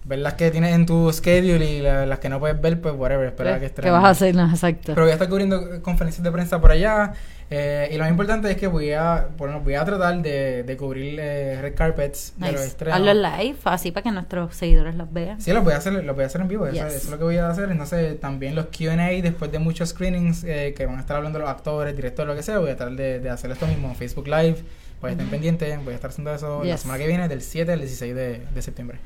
ver 0.09 0.21
las 0.21 0.35
que 0.35 0.51
tienes 0.51 0.75
en 0.75 0.87
tu 0.87 1.13
schedule 1.13 1.65
y 1.71 1.81
la- 1.83 2.07
las 2.07 2.19
que 2.19 2.29
no 2.31 2.41
puedes 2.41 2.59
ver, 2.61 2.81
pues 2.81 2.95
whatever. 2.97 3.27
Esperar 3.29 3.53
a 3.53 3.57
que 3.57 3.61
¿Qué 3.61 3.67
estrenen. 3.67 3.93
vas 3.93 4.05
a 4.05 4.09
hacer? 4.11 4.35
No, 4.35 4.49
exacto. 4.49 4.93
Pero 4.95 5.03
voy 5.03 5.11
a 5.11 5.13
estar 5.15 5.29
cubriendo 5.29 5.75
eh, 5.75 5.81
conferencias 5.83 6.23
de 6.25 6.33
prensa 6.33 6.61
por 6.61 6.71
allá. 6.71 7.13
eh, 7.51 7.89
y 7.93 7.95
lo 7.97 8.01
más 8.05 8.11
importante 8.11 8.51
es 8.51 8.57
que 8.59 8.67
voy 8.67 8.93
a, 8.93 9.29
bueno, 9.39 9.61
voy 9.61 9.75
a 9.75 9.83
tratar 9.85 10.21
de, 10.21 10.65
de 10.65 10.77
cubrir 10.77 11.19
eh, 11.19 11.59
red 11.63 11.75
carpets 11.75 12.35
de 12.37 12.47
los 12.53 12.61
Nice. 12.61 12.67
estrenos. 12.67 12.97
Hazlo 13.01 13.15
live, 13.15 13.57
así 13.65 13.91
para 13.91 14.03
que 14.05 14.11
nuestros 14.11 14.55
seguidores 14.55 14.95
los 14.97 15.11
vean. 15.13 15.41
Sí, 15.41 15.53
lo 15.55 15.63
voy 15.63 15.73
a 15.73 15.79
hacer, 15.79 15.93
lo 15.93 16.15
voy 16.15 16.25
a 16.25 16.27
hacer 16.27 16.43
en 16.43 16.49
vivo, 16.49 16.67
eso, 16.67 16.75
Yes. 16.75 16.85
eso 16.95 16.97
es 17.07 17.11
lo 17.11 17.17
que 17.19 17.25
voy 17.25 17.37
a 17.39 17.49
hacer. 17.49 17.71
Entonces, 17.71 18.21
también 18.21 18.55
los 18.55 18.67
QA 18.67 18.97
después 19.23 19.51
de 19.51 19.59
muchos 19.61 19.89
screenings 19.91 20.45
eh, 20.45 20.75
que 20.77 20.85
van 20.85 20.97
a 20.97 21.01
estar 21.01 21.17
hablando 21.17 21.39
los 21.39 21.49
actores, 21.49 21.97
directores, 21.97 22.29
lo 22.29 22.37
que 22.37 22.43
sea, 22.43 22.59
voy 22.59 22.69
a 22.71 22.77
tratar 22.77 22.95
de, 22.97 23.19
de 23.21 23.31
hacer 23.31 23.51
esto 23.51 23.67
mismo 23.67 23.89
en 23.89 23.97
Facebook 23.97 24.27
Live. 24.29 24.57
Pues 25.01 25.13
estén 25.13 25.27
Ujú. 25.27 25.31
pendientes, 25.33 25.85
voy 25.85 25.93
a 25.93 25.97
estar 25.97 26.11
haciendo 26.11 26.35
eso 26.35 26.63
la 26.65 26.77
semana 26.77 26.99
que 26.99 27.07
viene, 27.07 27.29
del 27.29 27.41
7 27.41 27.73
al 27.73 27.79
16 27.79 28.15
de, 28.15 28.43
de 28.55 28.63
septiembre. 28.63 28.99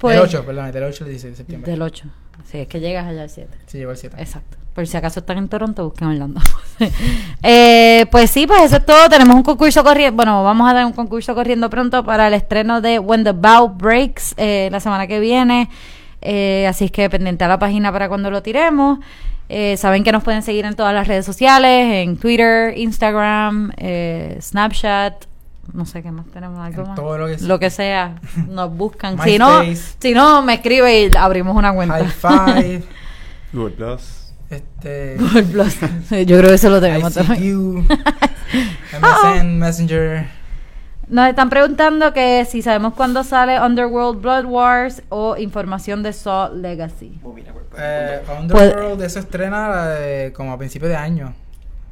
Pues, 0.00 0.16
del 0.16 0.24
8, 0.24 0.44
perdón, 0.46 0.72
del 0.72 0.82
8 0.84 1.04
al 1.04 1.10
16 1.10 1.32
de 1.32 1.36
septiembre. 1.36 1.70
Del 1.70 1.82
8. 1.82 2.04
Sí, 2.50 2.58
es 2.58 2.68
que 2.68 2.80
llegas 2.80 3.06
allá 3.06 3.22
al 3.22 3.30
7. 3.30 3.50
Sí, 3.66 3.78
llegó 3.78 3.90
el 3.90 3.96
7. 3.96 4.16
Exacto. 4.18 4.56
Por 4.74 4.86
si 4.86 4.96
acaso 4.96 5.20
están 5.20 5.36
en 5.36 5.48
Toronto, 5.48 5.84
busquen 5.84 6.08
Orlando. 6.08 6.40
eh, 7.42 8.06
pues 8.10 8.30
sí, 8.30 8.46
pues 8.46 8.62
eso 8.62 8.76
es 8.76 8.86
todo. 8.86 9.08
Tenemos 9.08 9.36
un 9.36 9.42
concurso 9.42 9.84
corriendo. 9.84 10.16
Bueno, 10.16 10.42
vamos 10.42 10.70
a 10.70 10.74
dar 10.74 10.86
un 10.86 10.92
concurso 10.92 11.34
corriendo 11.34 11.68
pronto 11.68 12.04
para 12.04 12.28
el 12.28 12.34
estreno 12.34 12.80
de 12.80 12.98
When 12.98 13.24
the 13.24 13.32
Bow 13.32 13.68
Breaks 13.68 14.34
eh, 14.36 14.68
la 14.72 14.80
semana 14.80 15.06
que 15.06 15.20
viene. 15.20 15.68
Eh, 16.22 16.66
así 16.68 16.86
es 16.86 16.92
que 16.92 17.08
pendiente 17.10 17.44
a 17.44 17.48
la 17.48 17.58
página 17.58 17.92
para 17.92 18.08
cuando 18.08 18.30
lo 18.30 18.42
tiremos. 18.42 19.00
Eh, 19.52 19.76
saben 19.76 20.04
que 20.04 20.12
nos 20.12 20.22
pueden 20.22 20.42
seguir 20.42 20.64
en 20.64 20.76
todas 20.76 20.94
las 20.94 21.08
redes 21.08 21.26
sociales, 21.26 21.92
en 21.92 22.16
Twitter, 22.16 22.72
Instagram, 22.78 23.72
eh, 23.78 24.38
Snapchat, 24.40 25.24
no 25.72 25.84
sé 25.86 26.02
qué 26.02 26.10
más 26.10 26.26
tenemos, 26.26 26.58
algo 26.58 26.82
En 26.82 26.88
más. 26.88 26.96
todo 26.96 27.18
lo 27.18 27.26
que 27.26 27.38
sea. 27.38 27.48
Lo 27.48 27.58
que 27.58 27.70
sea, 27.70 28.14
nos 28.48 28.70
buscan. 28.76 29.18
si 29.24 29.38
no, 29.38 29.60
si 30.00 30.14
no, 30.14 30.42
me 30.42 30.54
escribe 30.54 31.04
y 31.06 31.10
abrimos 31.16 31.56
una 31.56 31.72
cuenta. 31.72 31.94
High 31.94 32.08
Five, 32.08 32.82
Good 33.52 33.72
Plus. 33.72 34.32
este, 34.50 35.16
Google 35.18 35.42
Plus. 35.44 35.76
Yo 36.10 36.38
creo 36.38 36.48
que 36.48 36.54
eso 36.54 36.70
lo 36.70 36.80
tenemos 36.80 37.14
también. 37.14 37.86
MSN, 39.00 39.58
Messenger. 39.58 40.26
Nos 41.08 41.28
están 41.28 41.50
preguntando 41.50 42.12
que 42.12 42.44
si 42.48 42.62
sabemos 42.62 42.94
cuándo 42.94 43.24
sale 43.24 43.60
Underworld 43.60 44.20
Blood 44.20 44.44
Wars 44.44 45.02
o 45.08 45.36
información 45.36 46.04
de 46.04 46.12
Saw 46.12 46.54
Legacy 46.54 47.20
Eh, 47.76 48.20
Underworld, 48.38 49.02
eso 49.02 49.18
estrena 49.18 49.94
eh, 49.98 50.32
como 50.34 50.52
a 50.52 50.58
principios 50.58 50.88
de 50.90 50.96
año. 50.96 51.34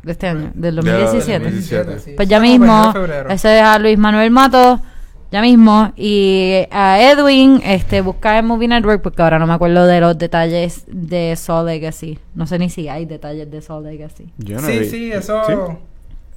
De 0.02 0.12
este 0.12 0.28
año, 0.28 0.50
del 0.54 0.76
De- 0.76 0.82
2017. 0.82 1.44
2017. 1.44 1.98
sí. 2.00 2.12
Pues 2.16 2.28
ya 2.28 2.40
mismo, 2.40 2.92
ese 3.28 3.56
es 3.58 3.62
a 3.62 3.78
Luis 3.78 3.98
Manuel 3.98 4.30
Mato, 4.30 4.80
ya 5.30 5.42
mismo, 5.42 5.92
y 5.96 6.66
a 6.70 7.00
Edwin, 7.02 7.60
este, 7.64 8.00
busca 8.00 8.38
en 8.38 8.46
Movie 8.46 8.68
Network, 8.68 9.02
porque 9.02 9.20
ahora 9.22 9.38
no 9.38 9.46
me 9.46 9.52
acuerdo 9.54 9.86
de 9.86 10.00
los 10.00 10.16
detalles 10.16 10.84
de 10.86 11.34
Saw 11.36 11.64
Legacy. 11.66 12.18
No 12.34 12.46
sé 12.46 12.58
ni 12.58 12.70
si 12.70 12.88
hay 12.88 13.04
detalles 13.04 13.50
de 13.50 13.60
Saw 13.60 13.82
Legacy. 13.82 14.32
Yo 14.38 14.60
no 14.60 14.66
sí, 14.66 14.78
vi- 14.78 14.88
sí, 14.88 15.12
eso, 15.12 15.42
¿Sí? 15.46 15.52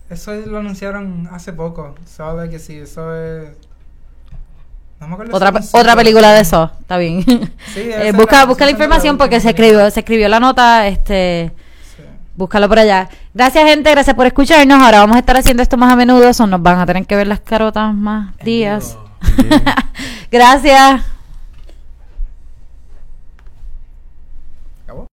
eso 0.09 0.33
lo 0.33 0.57
anunciaron 0.57 1.29
hace 1.31 1.53
poco. 1.53 1.95
Que 2.49 2.59
sí, 2.59 2.77
eso 2.79 3.15
es... 3.15 3.49
No 4.99 5.07
me 5.07 5.13
acuerdo 5.13 5.35
Otra, 5.35 5.51
si 5.61 5.71
pe- 5.71 5.79
otra 5.79 5.95
película 5.95 6.31
de 6.33 6.41
eso, 6.41 6.69
está 6.79 6.97
bien. 6.97 7.23
Sí, 7.23 7.39
Eh, 7.75 8.11
busca 8.13 8.39
la- 8.39 8.45
busca 8.45 8.65
la 8.65 8.71
información 8.71 9.15
la 9.15 9.17
porque 9.17 9.39
se 9.39 9.49
escribió, 9.49 9.89
se 9.89 10.01
escribió 10.01 10.27
la 10.29 10.39
nota, 10.39 10.87
este. 10.87 11.51
Búscalo 12.35 12.67
por 12.67 12.79
allá. 12.79 13.09
Gracias 13.33 13.63
gente, 13.63 13.91
gracias 13.91 14.15
por 14.15 14.25
escucharnos. 14.25 14.81
Ahora 14.81 14.99
vamos 14.99 15.15
a 15.15 15.19
estar 15.19 15.37
haciendo 15.37 15.63
esto 15.63 15.77
más 15.77 15.91
a 15.91 15.95
menudo, 15.95 16.33
so 16.33 16.47
nos 16.47 16.61
van 16.61 16.79
a 16.79 16.85
tener 16.85 17.05
que 17.05 17.15
ver 17.15 17.27
las 17.27 17.39
carotas 17.39 17.93
más 17.93 18.35
días. 18.37 18.97
Gracias. 20.31 21.01